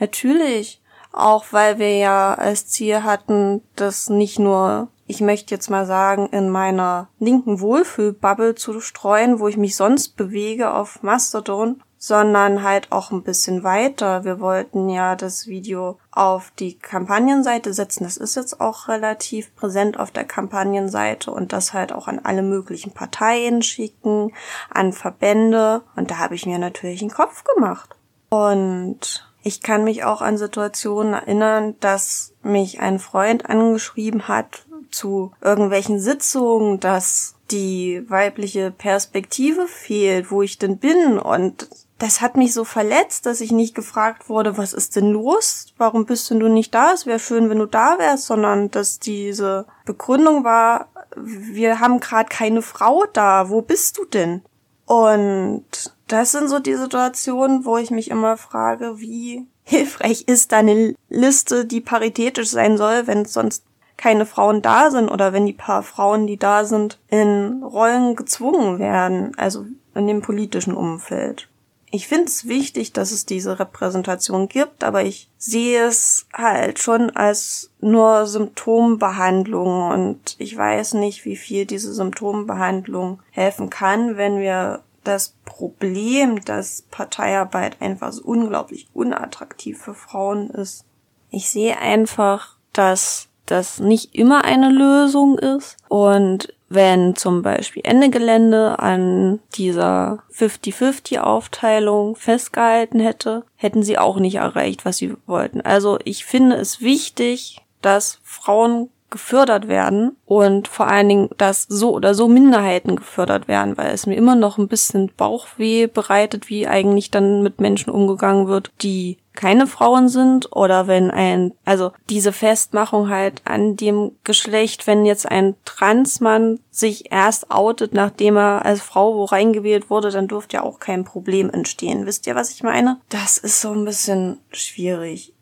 [0.00, 0.80] Natürlich
[1.16, 6.28] auch weil wir ja als Ziel hatten, dass nicht nur, ich möchte jetzt mal sagen,
[6.30, 12.92] in meiner linken Wohlfühlbubble zu streuen, wo ich mich sonst bewege auf Mastodon, sondern halt
[12.92, 14.24] auch ein bisschen weiter.
[14.24, 18.04] Wir wollten ja das Video auf die Kampagnenseite setzen.
[18.04, 22.42] Das ist jetzt auch relativ präsent auf der Kampagnenseite und das halt auch an alle
[22.42, 24.32] möglichen Parteien schicken,
[24.70, 25.82] an Verbände.
[25.96, 27.96] Und da habe ich mir natürlich einen Kopf gemacht.
[28.28, 35.30] Und ich kann mich auch an Situationen erinnern, dass mich ein Freund angeschrieben hat zu
[35.40, 41.68] irgendwelchen Sitzungen, dass die weibliche Perspektive fehlt, wo ich denn bin und
[41.98, 45.68] das hat mich so verletzt, dass ich nicht gefragt wurde, was ist denn los?
[45.78, 46.92] Warum bist denn du nicht da?
[46.92, 52.28] Es wäre schön, wenn du da wärst, sondern dass diese Begründung war, wir haben gerade
[52.28, 53.48] keine Frau da.
[53.48, 54.42] Wo bist du denn?
[54.84, 60.58] Und das sind so die Situationen, wo ich mich immer frage, wie hilfreich ist da
[60.58, 63.64] eine Liste, die paritätisch sein soll, wenn sonst
[63.96, 68.78] keine Frauen da sind oder wenn die paar Frauen, die da sind, in Rollen gezwungen
[68.78, 71.48] werden, also in dem politischen Umfeld.
[71.90, 77.10] Ich finde es wichtig, dass es diese Repräsentation gibt, aber ich sehe es halt schon
[77.10, 84.82] als nur Symptombehandlung und ich weiß nicht, wie viel diese Symptombehandlung helfen kann, wenn wir
[85.06, 90.84] das Problem, dass Parteiarbeit einfach so unglaublich unattraktiv für Frauen ist.
[91.30, 98.10] Ich sehe einfach, dass das nicht immer eine Lösung ist und wenn zum Beispiel Ende
[98.10, 105.60] Gelände an dieser 50-50 Aufteilung festgehalten hätte, hätten sie auch nicht erreicht, was sie wollten.
[105.60, 111.92] Also ich finde es wichtig, dass Frauen gefördert werden und vor allen Dingen, dass so
[111.92, 116.66] oder so Minderheiten gefördert werden, weil es mir immer noch ein bisschen Bauchweh bereitet, wie
[116.66, 122.32] eigentlich dann mit Menschen umgegangen wird, die keine Frauen sind oder wenn ein, also diese
[122.32, 128.80] Festmachung halt an dem Geschlecht, wenn jetzt ein Transmann sich erst outet, nachdem er als
[128.80, 132.06] Frau wo reingewählt wurde, dann dürfte ja auch kein Problem entstehen.
[132.06, 132.98] Wisst ihr, was ich meine?
[133.10, 135.34] Das ist so ein bisschen schwierig.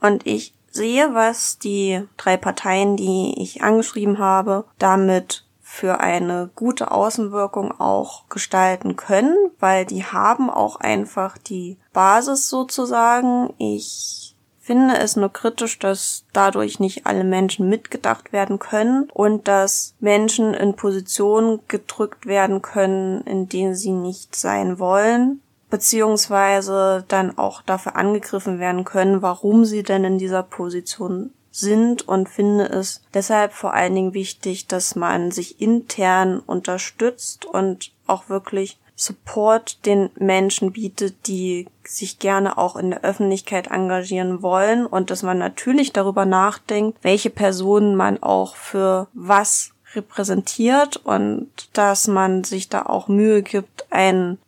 [0.00, 6.90] Und ich sehe, was die drei Parteien, die ich angeschrieben habe, damit für eine gute
[6.90, 13.54] Außenwirkung auch gestalten können, weil die haben auch einfach die Basis sozusagen.
[13.58, 19.94] Ich finde es nur kritisch, dass dadurch nicht alle Menschen mitgedacht werden können und dass
[20.00, 25.40] Menschen in Positionen gedrückt werden können, in denen sie nicht sein wollen
[25.70, 32.28] beziehungsweise dann auch dafür angegriffen werden können, warum sie denn in dieser Position sind und
[32.28, 38.78] finde es deshalb vor allen Dingen wichtig, dass man sich intern unterstützt und auch wirklich
[38.94, 45.22] Support den Menschen bietet, die sich gerne auch in der Öffentlichkeit engagieren wollen und dass
[45.22, 52.68] man natürlich darüber nachdenkt, welche Personen man auch für was repräsentiert und dass man sich
[52.68, 54.38] da auch Mühe gibt, eine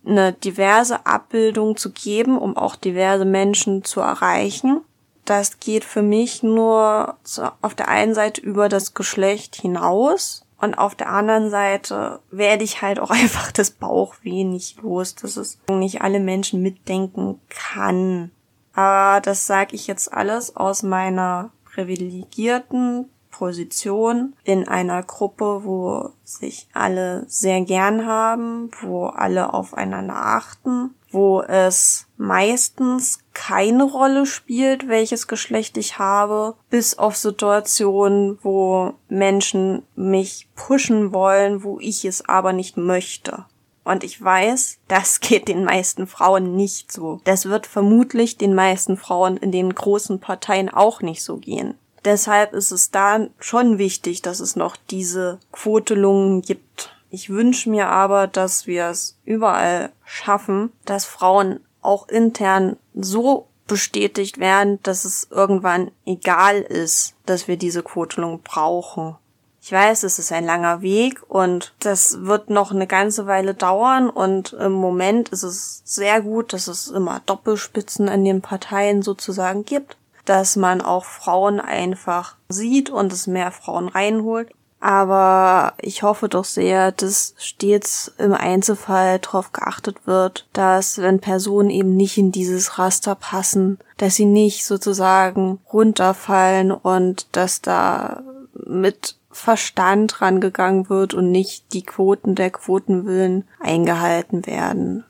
[0.44, 4.82] diverse Abbildung zu geben, um auch diverse Menschen zu erreichen
[5.24, 7.16] das geht für mich nur
[7.60, 12.82] auf der einen Seite über das Geschlecht hinaus und auf der anderen Seite werde ich
[12.82, 18.30] halt auch einfach das Bauchweh nicht los, dass es nicht alle Menschen mitdenken kann.
[18.74, 26.68] Aber das sage ich jetzt alles aus meiner privilegierten Position in einer Gruppe, wo sich
[26.72, 35.26] alle sehr gern haben, wo alle aufeinander achten, wo es meistens keine Rolle spielt, welches
[35.26, 42.52] Geschlecht ich habe, bis auf Situationen, wo Menschen mich pushen wollen, wo ich es aber
[42.52, 43.46] nicht möchte.
[43.84, 47.20] Und ich weiß, das geht den meisten Frauen nicht so.
[47.24, 51.74] Das wird vermutlich den meisten Frauen in den großen Parteien auch nicht so gehen.
[52.04, 56.94] Deshalb ist es da schon wichtig, dass es noch diese Quotelungen gibt.
[57.10, 64.38] Ich wünsche mir aber, dass wir es überall schaffen, dass Frauen auch intern so bestätigt
[64.38, 69.16] werden, dass es irgendwann egal ist, dass wir diese Quotelung brauchen.
[69.60, 74.10] Ich weiß, es ist ein langer Weg und das wird noch eine ganze Weile dauern
[74.10, 79.64] und im Moment ist es sehr gut, dass es immer Doppelspitzen in den Parteien sozusagen
[79.64, 84.50] gibt dass man auch Frauen einfach sieht und es mehr Frauen reinholt.
[84.82, 91.70] Aber ich hoffe doch sehr, dass stets im Einzelfall darauf geachtet wird, dass wenn Personen
[91.70, 98.24] eben nicht in dieses Raster passen, dass sie nicht sozusagen runterfallen und dass da
[98.66, 105.04] mit Verstand rangegangen wird und nicht die Quoten der Quotenwillen eingehalten werden.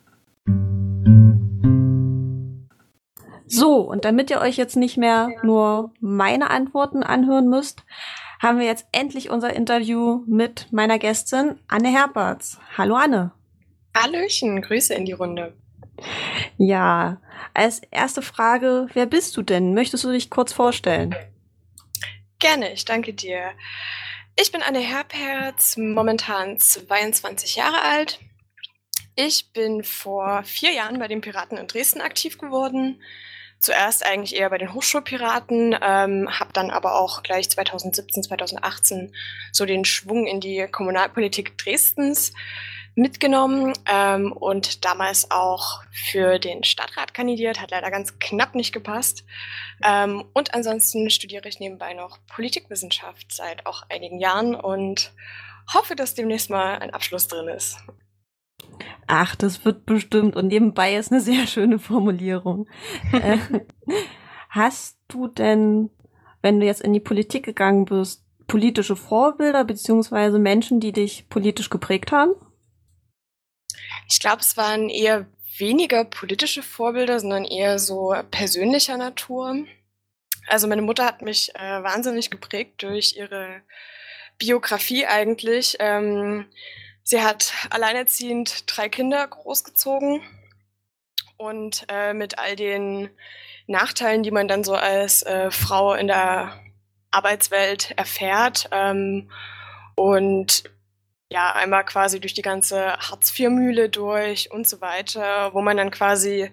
[3.54, 7.84] So, und damit ihr euch jetzt nicht mehr nur meine Antworten anhören müsst,
[8.40, 12.58] haben wir jetzt endlich unser Interview mit meiner Gästin Anne Herberts.
[12.78, 13.32] Hallo Anne.
[13.94, 15.54] Hallöchen, Grüße in die Runde.
[16.56, 17.20] Ja,
[17.52, 19.74] als erste Frage, wer bist du denn?
[19.74, 21.14] Möchtest du dich kurz vorstellen?
[22.38, 23.50] Gerne, ich danke dir.
[24.40, 28.18] Ich bin Anne Herperz, momentan 22 Jahre alt.
[29.14, 32.98] Ich bin vor vier Jahren bei den Piraten in Dresden aktiv geworden
[33.62, 39.14] zuerst eigentlich eher bei den Hochschulpiraten, ähm, habe dann aber auch gleich 2017, 2018
[39.52, 42.32] so den Schwung in die Kommunalpolitik Dresdens
[42.94, 49.24] mitgenommen ähm, und damals auch für den Stadtrat kandidiert, hat leider ganz knapp nicht gepasst.
[49.82, 55.12] Ähm, und ansonsten studiere ich nebenbei noch Politikwissenschaft seit auch einigen Jahren und
[55.72, 57.78] hoffe, dass demnächst mal ein Abschluss drin ist.
[59.06, 60.36] Ach, das wird bestimmt.
[60.36, 62.68] Und nebenbei ist eine sehr schöne Formulierung.
[63.12, 63.38] Äh,
[64.48, 65.90] hast du denn,
[66.40, 71.70] wenn du jetzt in die Politik gegangen bist, politische Vorbilder beziehungsweise Menschen, die dich politisch
[71.70, 72.32] geprägt haben?
[74.08, 75.26] Ich glaube, es waren eher
[75.58, 79.64] weniger politische Vorbilder, sondern eher so persönlicher Natur.
[80.48, 83.62] Also meine Mutter hat mich äh, wahnsinnig geprägt durch ihre
[84.38, 85.76] Biografie eigentlich.
[85.78, 86.46] Ähm,
[87.02, 90.22] Sie hat alleinerziehend drei Kinder großgezogen
[91.36, 93.10] und äh, mit all den
[93.66, 96.60] Nachteilen, die man dann so als äh, Frau in der
[97.10, 98.68] Arbeitswelt erfährt.
[98.70, 99.30] Ähm,
[99.94, 100.64] und
[101.30, 106.50] ja, einmal quasi durch die ganze Hartz-IV-Mühle durch und so weiter, wo man dann quasi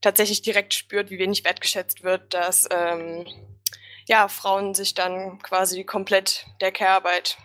[0.00, 3.26] tatsächlich direkt spürt, wie wenig wertgeschätzt wird, dass ähm,
[4.06, 7.36] ja, Frauen sich dann quasi komplett der Care-Arbeit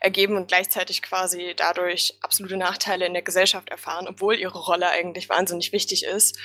[0.00, 5.28] ergeben und gleichzeitig quasi dadurch absolute Nachteile in der Gesellschaft erfahren, obwohl ihre Rolle eigentlich
[5.28, 6.38] wahnsinnig wichtig ist.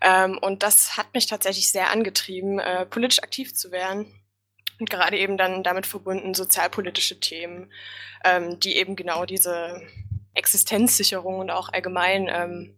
[0.00, 4.12] Ähm, und das hat mich tatsächlich sehr angetrieben, äh, politisch aktiv zu werden.
[4.78, 7.72] Und gerade eben dann damit verbunden sozialpolitische Themen,
[8.24, 9.80] ähm, die eben genau diese
[10.34, 12.76] Existenzsicherung und auch allgemein ähm,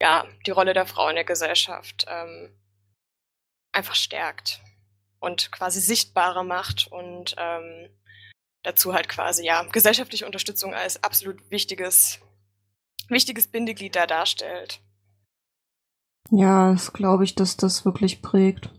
[0.00, 2.52] ja, die Rolle der Frau in der Gesellschaft ähm,
[3.72, 4.60] einfach stärkt
[5.20, 7.88] und quasi sichtbarer macht und ähm,
[8.62, 12.20] dazu halt quasi ja gesellschaftliche Unterstützung als absolut wichtiges
[13.08, 14.80] wichtiges Bindeglied da darstellt.
[16.30, 18.70] Ja, das glaube ich, dass das wirklich prägt.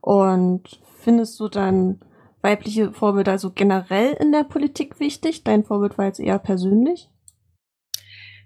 [0.00, 2.00] Und findest du dann
[2.40, 5.44] weibliche Vorbilder also generell in der Politik wichtig?
[5.44, 7.08] Dein Vorbild war jetzt eher persönlich?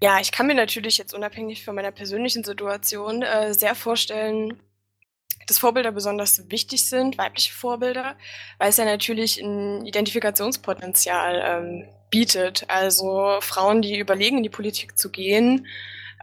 [0.02, 4.60] Ja, ich kann mir natürlich jetzt unabhängig von meiner persönlichen Situation äh, sehr vorstellen,
[5.46, 8.16] dass Vorbilder besonders wichtig sind, weibliche Vorbilder,
[8.58, 12.64] weil es ja natürlich ein Identifikationspotenzial ähm, bietet.
[12.68, 15.66] Also Frauen, die überlegen, in die Politik zu gehen,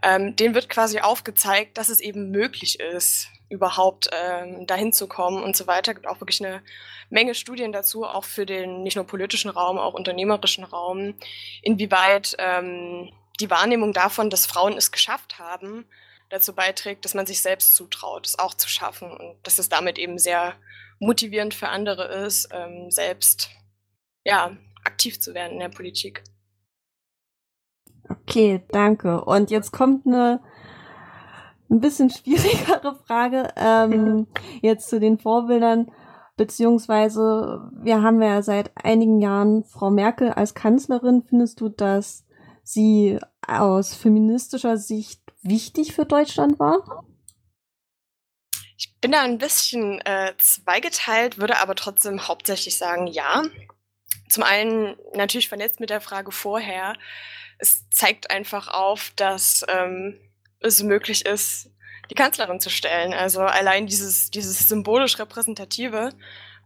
[0.02, 5.42] ähm, denen wird quasi aufgezeigt, dass es eben möglich ist, überhaupt ähm, dahin zu kommen
[5.42, 5.90] und so weiter.
[5.90, 6.62] Es gibt auch wirklich eine
[7.10, 11.14] Menge Studien dazu, auch für den nicht nur politischen Raum, auch unternehmerischen Raum,
[11.60, 13.10] inwieweit ähm,
[13.40, 15.84] die Wahrnehmung davon, dass Frauen es geschafft haben,
[16.30, 19.98] dazu beiträgt, dass man sich selbst zutraut, es auch zu schaffen und dass es damit
[19.98, 20.54] eben sehr
[20.98, 23.50] motivierend für andere ist, ähm, selbst
[24.24, 26.22] ja, aktiv zu werden in der Politik.
[28.08, 29.24] Okay, danke.
[29.24, 30.40] Und jetzt kommt eine
[31.70, 34.26] ein bisschen schwierigere Frage ähm,
[34.62, 35.90] jetzt zu den Vorbildern,
[36.36, 41.22] beziehungsweise wir haben ja seit einigen Jahren Frau Merkel als Kanzlerin.
[41.22, 42.26] Findest du, dass
[42.62, 47.04] sie aus feministischer Sicht wichtig für Deutschland war?
[48.76, 53.42] Ich bin da ein bisschen äh, zweigeteilt, würde aber trotzdem hauptsächlich sagen, ja.
[54.28, 56.94] Zum einen natürlich vernetzt mit der Frage vorher.
[57.58, 60.18] Es zeigt einfach auf, dass ähm,
[60.60, 61.70] es möglich ist,
[62.10, 63.12] die Kanzlerin zu stellen.
[63.12, 66.10] Also allein dieses, dieses symbolisch Repräsentative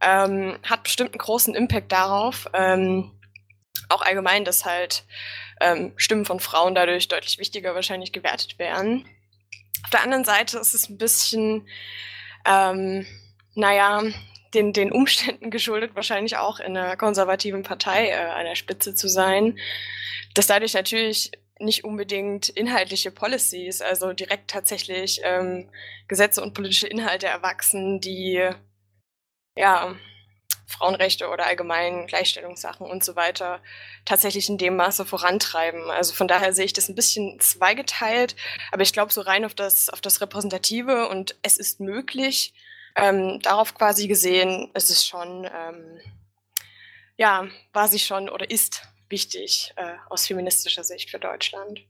[0.01, 2.49] ähm, hat bestimmt einen großen Impact darauf.
[2.53, 3.13] Ähm,
[3.89, 5.05] auch allgemein, dass halt
[5.61, 9.07] ähm, Stimmen von Frauen dadurch deutlich wichtiger wahrscheinlich gewertet werden.
[9.85, 11.69] Auf der anderen Seite ist es ein bisschen,
[12.47, 13.07] ähm,
[13.55, 14.03] naja,
[14.55, 19.09] den, den Umständen geschuldet, wahrscheinlich auch in einer konservativen Partei äh, an der Spitze zu
[19.09, 19.59] sein,
[20.35, 25.71] dass dadurch natürlich nicht unbedingt inhaltliche Policies, also direkt tatsächlich ähm,
[26.09, 28.51] Gesetze und politische Inhalte erwachsen, die
[29.57, 29.95] ja
[30.67, 33.61] Frauenrechte oder allgemein Gleichstellungssachen und so weiter
[34.05, 35.91] tatsächlich in dem Maße vorantreiben.
[35.91, 38.37] Also von daher sehe ich das ein bisschen zweigeteilt,
[38.73, 42.55] aber ich glaube so rein auf das, auf das Repräsentative und es ist möglich,
[42.97, 46.01] ähm, darauf quasi gesehen, es ist schon, ähm,
[47.17, 51.81] ja, war sie schon oder ist wichtig äh, aus feministischer Sicht für Deutschland.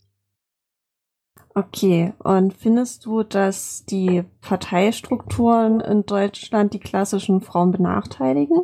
[1.57, 8.63] Okay, und findest du, dass die Parteistrukturen in Deutschland die klassischen Frauen benachteiligen?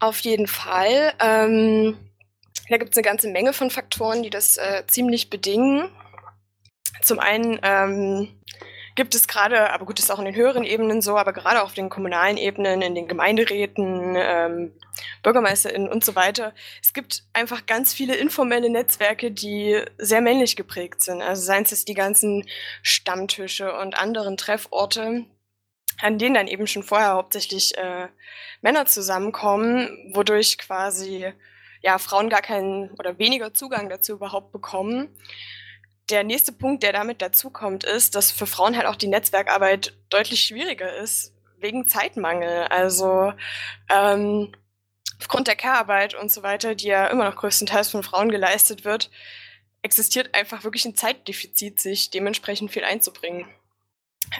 [0.00, 1.14] Auf jeden Fall.
[1.18, 1.96] Ähm,
[2.68, 5.88] da gibt es eine ganze Menge von Faktoren, die das äh, ziemlich bedingen.
[7.00, 8.28] Zum einen ähm,
[8.96, 11.74] gibt es gerade, aber gut, ist auch in den höheren Ebenen so, aber gerade auf
[11.74, 14.72] den kommunalen Ebenen, in den Gemeinderäten, ähm,
[15.22, 21.02] BürgermeisterInnen und so weiter, es gibt einfach ganz viele informelle Netzwerke, die sehr männlich geprägt
[21.02, 21.20] sind.
[21.20, 22.48] Also seien es die ganzen
[22.82, 25.26] Stammtische und anderen Trefforte,
[26.00, 28.08] an denen dann eben schon vorher hauptsächlich äh,
[28.62, 31.32] Männer zusammenkommen, wodurch quasi
[31.82, 35.14] ja Frauen gar keinen oder weniger Zugang dazu überhaupt bekommen
[36.10, 40.44] der nächste Punkt, der damit dazukommt, ist, dass für Frauen halt auch die Netzwerkarbeit deutlich
[40.44, 42.64] schwieriger ist, wegen Zeitmangel.
[42.68, 43.32] Also
[43.90, 44.52] ähm,
[45.18, 49.10] aufgrund der Care-Arbeit und so weiter, die ja immer noch größtenteils von Frauen geleistet wird,
[49.82, 53.48] existiert einfach wirklich ein Zeitdefizit, sich dementsprechend viel einzubringen.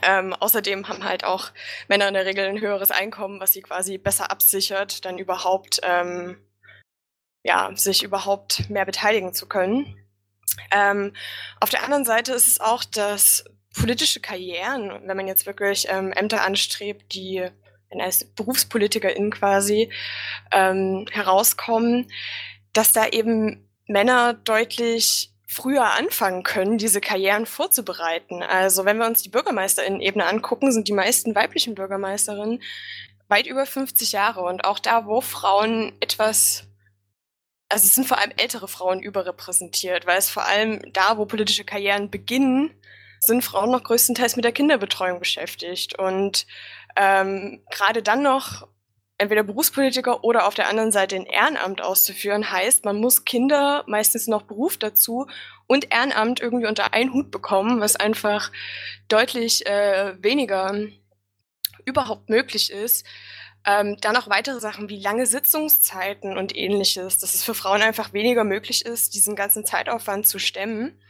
[0.02, 1.50] Ähm, außerdem haben halt auch
[1.88, 6.38] Männer in der Regel ein höheres Einkommen, was sie quasi besser absichert, dann überhaupt ähm,
[7.44, 9.96] ja, sich überhaupt mehr beteiligen zu können.
[10.70, 11.12] Ähm,
[11.60, 16.12] auf der anderen Seite ist es auch, dass politische Karrieren, wenn man jetzt wirklich ähm,
[16.12, 17.46] Ämter anstrebt, die
[17.98, 19.90] als Berufspolitikerin quasi
[20.52, 22.10] ähm, herauskommen,
[22.72, 28.42] dass da eben Männer deutlich früher anfangen können, diese Karrieren vorzubereiten.
[28.42, 32.62] Also wenn wir uns die Bürgermeisterinnen-Ebene angucken, sind die meisten weiblichen Bürgermeisterinnen
[33.28, 34.42] weit über 50 Jahre.
[34.42, 36.64] Und auch da, wo Frauen etwas
[37.68, 41.64] also es sind vor allem ältere Frauen überrepräsentiert, weil es vor allem da, wo politische
[41.64, 42.70] Karrieren beginnen,
[43.20, 45.98] sind Frauen noch größtenteils mit der Kinderbetreuung beschäftigt.
[45.98, 46.46] Und
[46.96, 48.68] ähm, gerade dann noch
[49.18, 54.26] entweder Berufspolitiker oder auf der anderen Seite ein Ehrenamt auszuführen, heißt, man muss Kinder, meistens
[54.26, 55.26] noch Beruf dazu
[55.66, 58.52] und Ehrenamt irgendwie unter einen Hut bekommen, was einfach
[59.08, 60.74] deutlich äh, weniger
[61.84, 63.06] überhaupt möglich ist.
[63.68, 68.12] Ähm, dann auch weitere Sachen wie lange Sitzungszeiten und ähnliches, dass es für Frauen einfach
[68.12, 71.02] weniger möglich ist, diesen ganzen Zeitaufwand zu stemmen.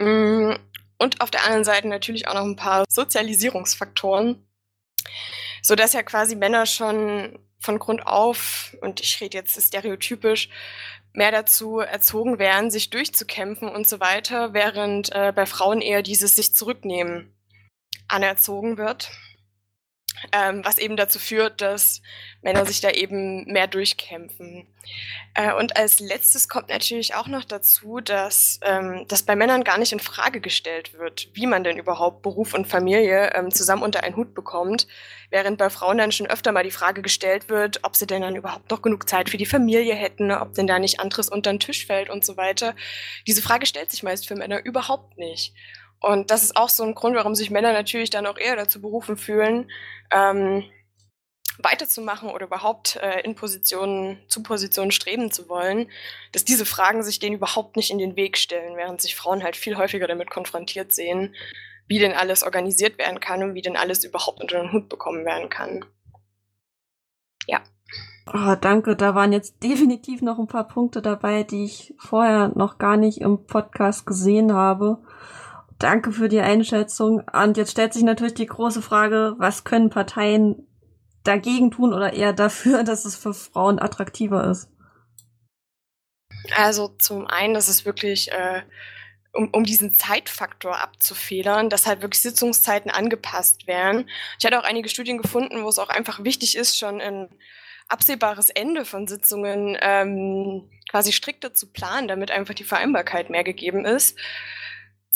[0.00, 0.54] Mm,
[0.98, 4.44] und auf der anderen Seite natürlich auch noch ein paar Sozialisierungsfaktoren,
[5.62, 10.48] so dass ja quasi Männer schon von Grund auf, und ich rede jetzt stereotypisch,
[11.12, 16.34] mehr dazu erzogen werden, sich durchzukämpfen und so weiter, während äh, bei Frauen eher dieses
[16.34, 17.32] sich zurücknehmen
[18.08, 19.10] anerzogen wird
[20.32, 22.02] ähm, was eben dazu führt, dass
[22.42, 24.66] Männer sich da eben mehr durchkämpfen.
[25.34, 29.78] Äh, und als letztes kommt natürlich auch noch dazu, dass ähm, das bei Männern gar
[29.78, 34.04] nicht in Frage gestellt wird, wie man denn überhaupt Beruf und Familie ähm, zusammen unter
[34.04, 34.86] einen Hut bekommt,
[35.30, 38.36] während bei Frauen dann schon öfter mal die Frage gestellt wird, ob sie denn dann
[38.36, 41.60] überhaupt noch genug Zeit für die Familie hätten, ob denn da nicht anderes unter den
[41.60, 42.74] Tisch fällt und so weiter.
[43.26, 45.52] Diese Frage stellt sich meist für Männer überhaupt nicht.
[46.00, 48.80] Und das ist auch so ein Grund, warum sich Männer natürlich dann auch eher dazu
[48.80, 49.70] berufen fühlen,
[50.10, 50.64] ähm,
[51.58, 55.88] weiterzumachen oder überhaupt äh, in Positionen, zu Positionen streben zu wollen,
[56.32, 59.56] dass diese Fragen sich denen überhaupt nicht in den Weg stellen, während sich Frauen halt
[59.56, 61.34] viel häufiger damit konfrontiert sehen,
[61.88, 65.24] wie denn alles organisiert werden kann und wie denn alles überhaupt unter den Hut bekommen
[65.24, 65.84] werden kann.
[67.46, 67.62] Ja.
[68.32, 72.78] Oh, danke, da waren jetzt definitiv noch ein paar Punkte dabei, die ich vorher noch
[72.78, 74.98] gar nicht im Podcast gesehen habe.
[75.78, 77.22] Danke für die Einschätzung.
[77.32, 80.66] Und jetzt stellt sich natürlich die große Frage, was können Parteien
[81.24, 84.68] dagegen tun oder eher dafür, dass es für Frauen attraktiver ist?
[86.54, 88.62] Also zum einen, dass es wirklich, äh,
[89.32, 94.08] um, um diesen Zeitfaktor abzufedern, dass halt wirklich Sitzungszeiten angepasst werden.
[94.38, 97.28] Ich hatte auch einige Studien gefunden, wo es auch einfach wichtig ist, schon ein
[97.88, 103.84] absehbares Ende von Sitzungen ähm, quasi strikter zu planen, damit einfach die Vereinbarkeit mehr gegeben
[103.84, 104.18] ist.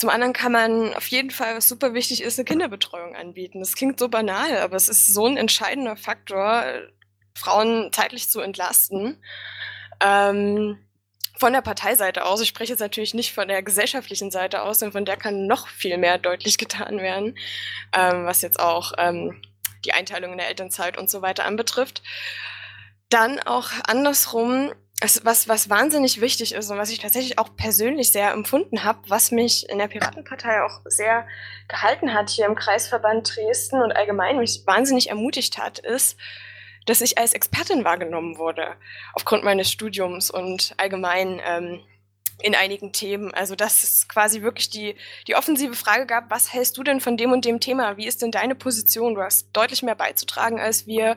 [0.00, 3.60] Zum anderen kann man auf jeden Fall, was super wichtig ist, eine Kinderbetreuung anbieten.
[3.60, 6.64] Das klingt so banal, aber es ist so ein entscheidender Faktor,
[7.34, 9.22] Frauen zeitlich zu entlasten.
[10.02, 10.78] Ähm,
[11.38, 14.90] von der Parteiseite aus, ich spreche jetzt natürlich nicht von der gesellschaftlichen Seite aus, denn
[14.90, 17.36] von der kann noch viel mehr deutlich getan werden,
[17.92, 19.42] ähm, was jetzt auch ähm,
[19.84, 22.02] die Einteilung in der Elternzeit und so weiter anbetrifft.
[23.10, 28.32] Dann auch andersrum was, was wahnsinnig wichtig ist und was ich tatsächlich auch persönlich sehr
[28.32, 31.26] empfunden habe, was mich in der Piratenpartei auch sehr
[31.68, 36.18] gehalten hat hier im Kreisverband Dresden und allgemein mich wahnsinnig ermutigt hat, ist,
[36.86, 38.74] dass ich als Expertin wahrgenommen wurde
[39.14, 41.80] aufgrund meines Studiums und allgemein ähm,
[42.42, 43.32] in einigen Themen.
[43.34, 44.96] Also dass es quasi wirklich die,
[45.26, 47.96] die offensive Frage gab, was hältst du denn von dem und dem Thema?
[47.96, 49.14] Wie ist denn deine Position?
[49.14, 51.16] Du hast deutlich mehr beizutragen als wir.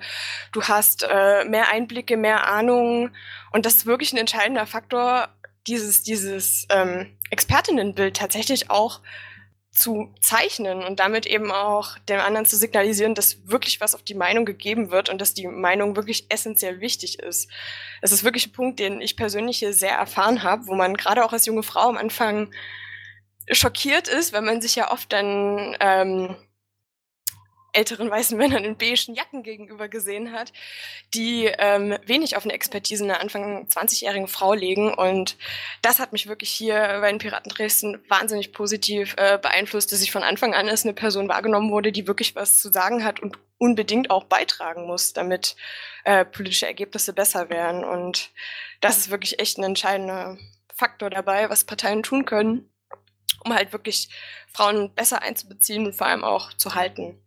[0.51, 3.11] Du hast äh, mehr Einblicke, mehr Ahnung.
[3.51, 5.29] Und das ist wirklich ein entscheidender Faktor,
[5.67, 9.01] dieses, dieses ähm, Expertinnenbild tatsächlich auch
[9.73, 14.13] zu zeichnen und damit eben auch dem anderen zu signalisieren, dass wirklich was auf die
[14.13, 17.49] Meinung gegeben wird und dass die Meinung wirklich essentiell wichtig ist.
[18.01, 21.25] Es ist wirklich ein Punkt, den ich persönlich hier sehr erfahren habe, wo man gerade
[21.25, 22.51] auch als junge Frau am Anfang
[23.51, 26.35] schockiert ist, wenn man sich ja oft dann ähm,
[27.73, 30.53] älteren weißen Männern in beigen Jacken gegenüber gesehen hat,
[31.13, 34.93] die ähm, wenig auf eine Expertise einer Anfang 20-jährigen Frau legen.
[34.93, 35.37] Und
[35.81, 40.11] das hat mich wirklich hier bei den Piraten Dresden wahnsinnig positiv äh, beeinflusst, dass ich
[40.11, 43.37] von Anfang an als eine Person wahrgenommen wurde, die wirklich was zu sagen hat und
[43.57, 45.55] unbedingt auch beitragen muss, damit
[46.03, 47.83] äh, politische Ergebnisse besser werden.
[47.83, 48.31] Und
[48.81, 50.37] das ist wirklich echt ein entscheidender
[50.75, 52.69] Faktor dabei, was Parteien tun können,
[53.43, 54.09] um halt wirklich
[54.51, 57.22] Frauen besser einzubeziehen und vor allem auch zu halten.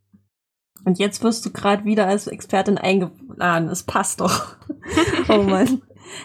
[0.84, 3.68] Und jetzt wirst du gerade wieder als Expertin eingeladen.
[3.68, 4.56] Es passt doch.
[5.28, 5.82] oh Mann.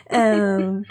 [0.10, 0.86] ähm,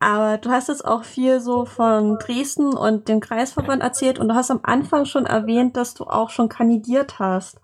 [0.00, 4.34] aber du hast jetzt auch viel so von Dresden und dem Kreisverband erzählt und du
[4.34, 7.60] hast am Anfang schon erwähnt, dass du auch schon kandidiert hast.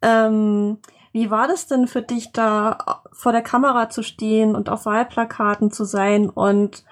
[0.00, 0.78] Ähm,
[1.12, 5.70] wie war das denn für dich, da vor der Kamera zu stehen und auf Wahlplakaten
[5.70, 6.30] zu sein?
[6.30, 6.84] Und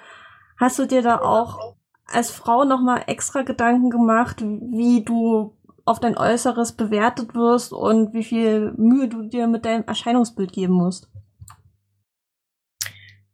[0.58, 1.74] hast du dir da auch
[2.06, 5.54] als Frau nochmal extra Gedanken gemacht, wie du
[5.84, 10.74] auf dein Äußeres bewertet wirst und wie viel Mühe du dir mit deinem Erscheinungsbild geben
[10.74, 11.08] musst.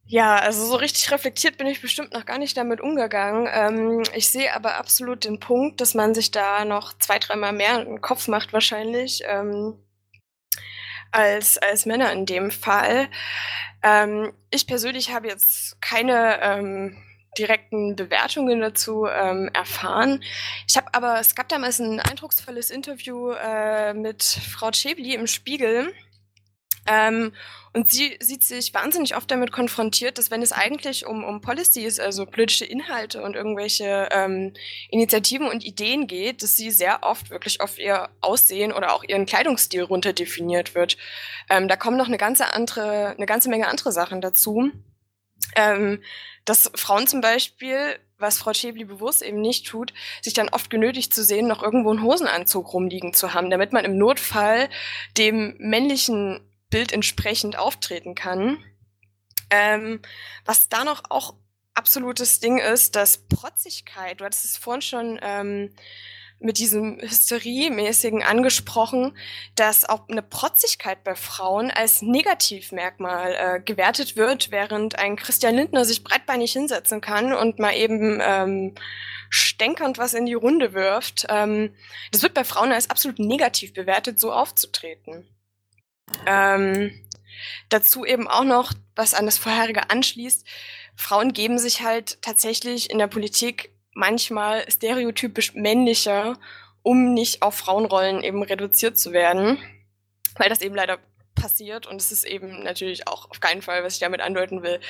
[0.04, 3.48] Ja, also so richtig reflektiert bin ich bestimmt noch gar nicht damit umgegangen.
[3.48, 7.78] Ähm, ich sehe aber absolut den Punkt, dass man sich da noch zwei, dreimal mehr
[7.78, 9.78] einen Kopf macht wahrscheinlich ähm,
[11.12, 13.08] als, als Männer in dem Fall.
[13.84, 16.96] Ähm, ich persönlich habe jetzt keine ähm,
[17.40, 20.22] direkten Bewertungen dazu ähm, erfahren.
[20.68, 25.92] Ich habe aber, es gab damals ein eindrucksvolles Interview äh, mit Frau Schäbli im Spiegel.
[26.86, 27.32] Ähm,
[27.72, 32.00] und sie sieht sich wahnsinnig oft damit konfrontiert, dass wenn es eigentlich um, um Policies,
[32.00, 34.54] also politische Inhalte und irgendwelche ähm,
[34.88, 39.26] Initiativen und Ideen geht, dass sie sehr oft wirklich auf ihr Aussehen oder auch ihren
[39.26, 40.96] Kleidungsstil runterdefiniert wird.
[41.48, 44.72] Ähm, da kommen noch eine ganze andere, eine ganze Menge andere Sachen dazu.
[45.56, 46.02] Ähm,
[46.44, 49.92] dass Frauen zum Beispiel, was Frau Schäbli bewusst eben nicht tut,
[50.22, 53.84] sich dann oft genötigt zu sehen, noch irgendwo einen Hosenanzug rumliegen zu haben, damit man
[53.84, 54.68] im Notfall
[55.16, 56.40] dem männlichen
[56.70, 58.58] Bild entsprechend auftreten kann.
[59.50, 60.00] Ähm,
[60.44, 61.34] was da noch auch
[61.74, 65.74] absolutes Ding ist, dass Protzigkeit, du hattest es vorhin schon ähm,
[66.40, 69.16] mit diesem Hysteriemäßigen angesprochen,
[69.54, 75.84] dass auch eine Protzigkeit bei Frauen als Negativmerkmal äh, gewertet wird, während ein Christian Lindner
[75.84, 78.74] sich breitbeinig hinsetzen kann und mal eben ähm,
[79.28, 81.26] stänkernd was in die Runde wirft.
[81.28, 81.74] Ähm,
[82.10, 85.28] das wird bei Frauen als absolut negativ bewertet, so aufzutreten.
[86.26, 86.90] Ähm,
[87.68, 90.46] dazu eben auch noch, was an das vorherige anschließt,
[90.96, 96.38] Frauen geben sich halt tatsächlich in der Politik manchmal stereotypisch männlicher,
[96.82, 99.58] um nicht auf Frauenrollen eben reduziert zu werden,
[100.36, 100.98] weil das eben leider
[101.34, 104.80] passiert und es ist eben natürlich auch auf keinen Fall, was ich damit andeuten will,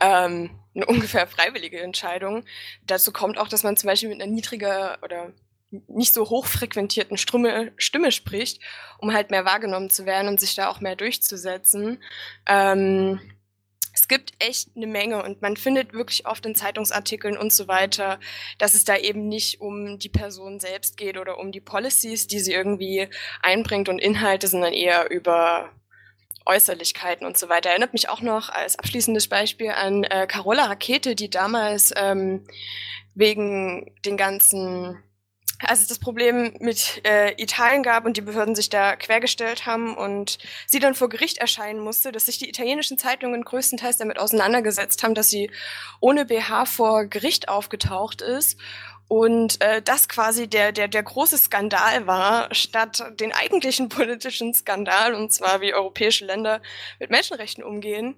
[0.00, 2.44] ähm, eine ungefähr freiwillige Entscheidung.
[2.86, 5.32] Dazu kommt auch, dass man zum Beispiel mit einer niedriger oder
[5.70, 8.62] nicht so hochfrequentierten Stimme, Stimme spricht,
[8.98, 12.02] um halt mehr wahrgenommen zu werden und sich da auch mehr durchzusetzen.
[12.46, 13.20] Ähm,
[14.06, 18.20] es gibt echt eine Menge und man findet wirklich oft in Zeitungsartikeln und so weiter,
[18.56, 22.38] dass es da eben nicht um die Person selbst geht oder um die Policies, die
[22.38, 23.08] sie irgendwie
[23.42, 25.72] einbringt und Inhalte, sondern eher über
[26.44, 27.70] Äußerlichkeiten und so weiter.
[27.70, 32.46] Erinnert mich auch noch als abschließendes Beispiel an äh, Carola Rakete, die damals ähm,
[33.16, 35.02] wegen den ganzen
[35.60, 39.96] als es das Problem mit äh, Italien gab und die Behörden sich da quergestellt haben
[39.96, 45.02] und sie dann vor Gericht erscheinen musste, dass sich die italienischen Zeitungen größtenteils damit auseinandergesetzt
[45.02, 45.50] haben, dass sie
[46.00, 48.58] ohne BH vor Gericht aufgetaucht ist
[49.08, 55.14] und äh, das quasi der, der, der große Skandal war, statt den eigentlichen politischen Skandal,
[55.14, 56.60] und zwar wie europäische Länder
[56.98, 58.16] mit Menschenrechten umgehen,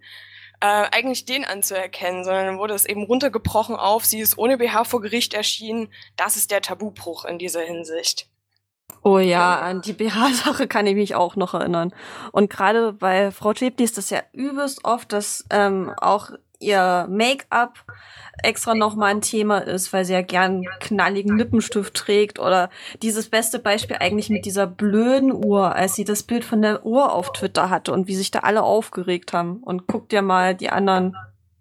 [0.61, 5.01] äh, eigentlich den anzuerkennen, sondern wurde es eben runtergebrochen auf, sie ist ohne BH vor
[5.01, 5.89] Gericht erschienen.
[6.17, 8.29] Das ist der Tabubruch in dieser Hinsicht.
[9.03, 11.95] Oh ja, an die BH-Sache kann ich mich auch noch erinnern.
[12.33, 17.85] Und gerade bei Frau Schäbli ist das ja übelst oft, dass ähm, auch ihr Make-up
[18.43, 22.71] extra nochmal ein Thema ist, weil sie ja gern knalligen Lippenstift trägt oder
[23.03, 27.13] dieses beste Beispiel eigentlich mit dieser blöden Uhr, als sie das Bild von der Uhr
[27.13, 29.63] auf Twitter hatte und wie sich da alle aufgeregt haben.
[29.63, 31.17] Und guck dir mal die anderen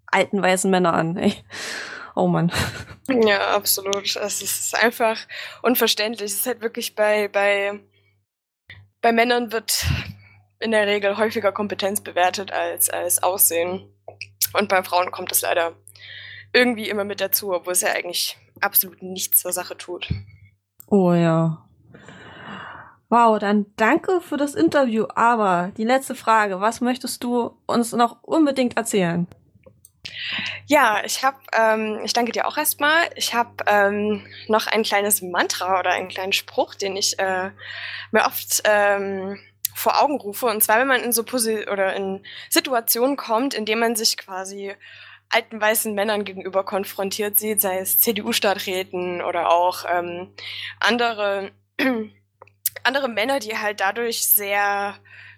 [0.06, 1.16] alten weißen Männer an.
[1.16, 1.34] Ey.
[2.14, 2.50] Oh Mann.
[3.08, 4.16] Ja, absolut.
[4.16, 5.18] Es ist einfach
[5.62, 6.32] unverständlich.
[6.32, 7.78] Es ist halt wirklich bei, bei,
[9.00, 9.86] bei Männern wird
[10.60, 13.88] in der Regel häufiger Kompetenz bewertet als, als Aussehen.
[14.54, 15.74] Und bei Frauen kommt es leider
[16.52, 20.08] irgendwie immer mit dazu, obwohl es ja eigentlich absolut nichts zur Sache tut.
[20.86, 21.64] Oh ja.
[23.10, 25.06] Wow, dann danke für das Interview.
[25.14, 29.26] Aber die letzte Frage, was möchtest du uns noch unbedingt erzählen?
[30.66, 33.08] Ja, ich habe, ähm, ich danke dir auch erstmal.
[33.16, 37.50] Ich habe ähm, noch ein kleines Mantra oder einen kleinen Spruch, den ich äh,
[38.10, 39.38] mir oft ähm,
[39.78, 40.46] vor Augen rufe.
[40.46, 44.16] Und zwar, wenn man in so Puzzle oder in Situationen kommt, in denen man sich
[44.16, 44.74] quasi
[45.30, 50.32] alten weißen Männern gegenüber konfrontiert sieht, sei es CDU-Stadträten oder auch ähm,
[50.80, 51.52] andere,
[52.82, 54.96] andere Männer, die halt dadurch sehr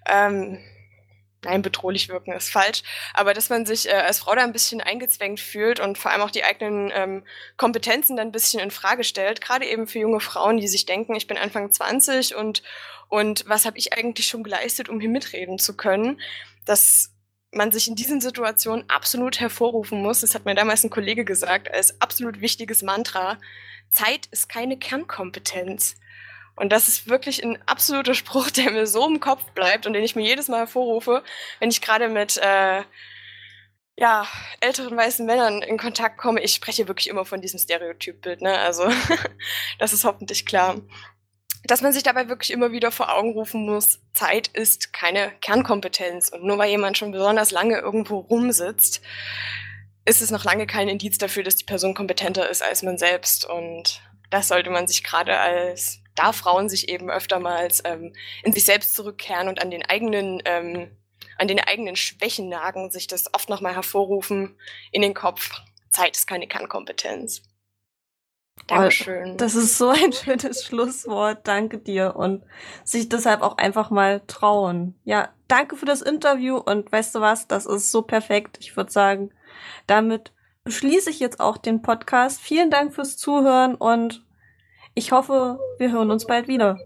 [0.09, 0.59] ähm,
[1.45, 2.83] nein, bedrohlich wirken ist falsch,
[3.15, 6.23] aber dass man sich äh, als Frau da ein bisschen eingezwängt fühlt und vor allem
[6.23, 7.25] auch die eigenen ähm,
[7.57, 11.15] Kompetenzen dann ein bisschen in Frage stellt, gerade eben für junge Frauen, die sich denken,
[11.15, 12.63] ich bin Anfang 20 und
[13.09, 16.21] und was habe ich eigentlich schon geleistet, um hier mitreden zu können,
[16.65, 17.11] dass
[17.53, 21.73] man sich in diesen Situationen absolut hervorrufen muss, das hat mir damals ein Kollege gesagt,
[21.73, 23.39] als absolut wichtiges Mantra,
[23.91, 25.97] Zeit ist keine Kernkompetenz.
[26.61, 30.05] Und das ist wirklich ein absoluter Spruch, der mir so im Kopf bleibt und den
[30.05, 31.23] ich mir jedes Mal hervorrufe,
[31.59, 32.83] wenn ich gerade mit äh,
[33.97, 34.27] ja,
[34.61, 36.41] älteren weißen Männern in Kontakt komme.
[36.43, 38.59] Ich spreche wirklich immer von diesem Stereotypbild, ne?
[38.59, 38.89] Also,
[39.79, 40.77] das ist hoffentlich klar
[41.65, 46.31] dass man sich dabei wirklich immer wieder vor Augen rufen muss, Zeit ist keine Kernkompetenz.
[46.31, 49.03] Und nur weil jemand schon besonders lange irgendwo rumsitzt,
[50.07, 53.45] ist es noch lange kein Indiz dafür, dass die Person kompetenter ist als man selbst.
[53.45, 58.65] Und das sollte man sich gerade als, da Frauen sich eben öftermals ähm, in sich
[58.65, 60.91] selbst zurückkehren und an den eigenen, ähm,
[61.39, 64.57] an den eigenen Schwächen nagen, sich das oft nochmal hervorrufen
[64.93, 65.51] in den Kopf.
[65.91, 67.43] Zeit ist keine Kernkompetenz.
[68.67, 69.39] Dankeschön.
[69.39, 71.49] Das ist so ein schönes Schlusswort.
[71.49, 72.45] Danke dir und
[72.85, 74.95] sich deshalb auch einfach mal trauen.
[75.05, 78.59] Ja, danke für das Interview und weißt du was, das ist so perfekt.
[78.61, 79.31] Ich würde sagen,
[79.87, 80.33] damit
[80.65, 82.41] beschließe ich jetzt auch den Podcast.
[82.41, 84.25] Vielen Dank fürs Zuhören und
[85.01, 86.79] ich hoffe, wir hören uns bald wieder.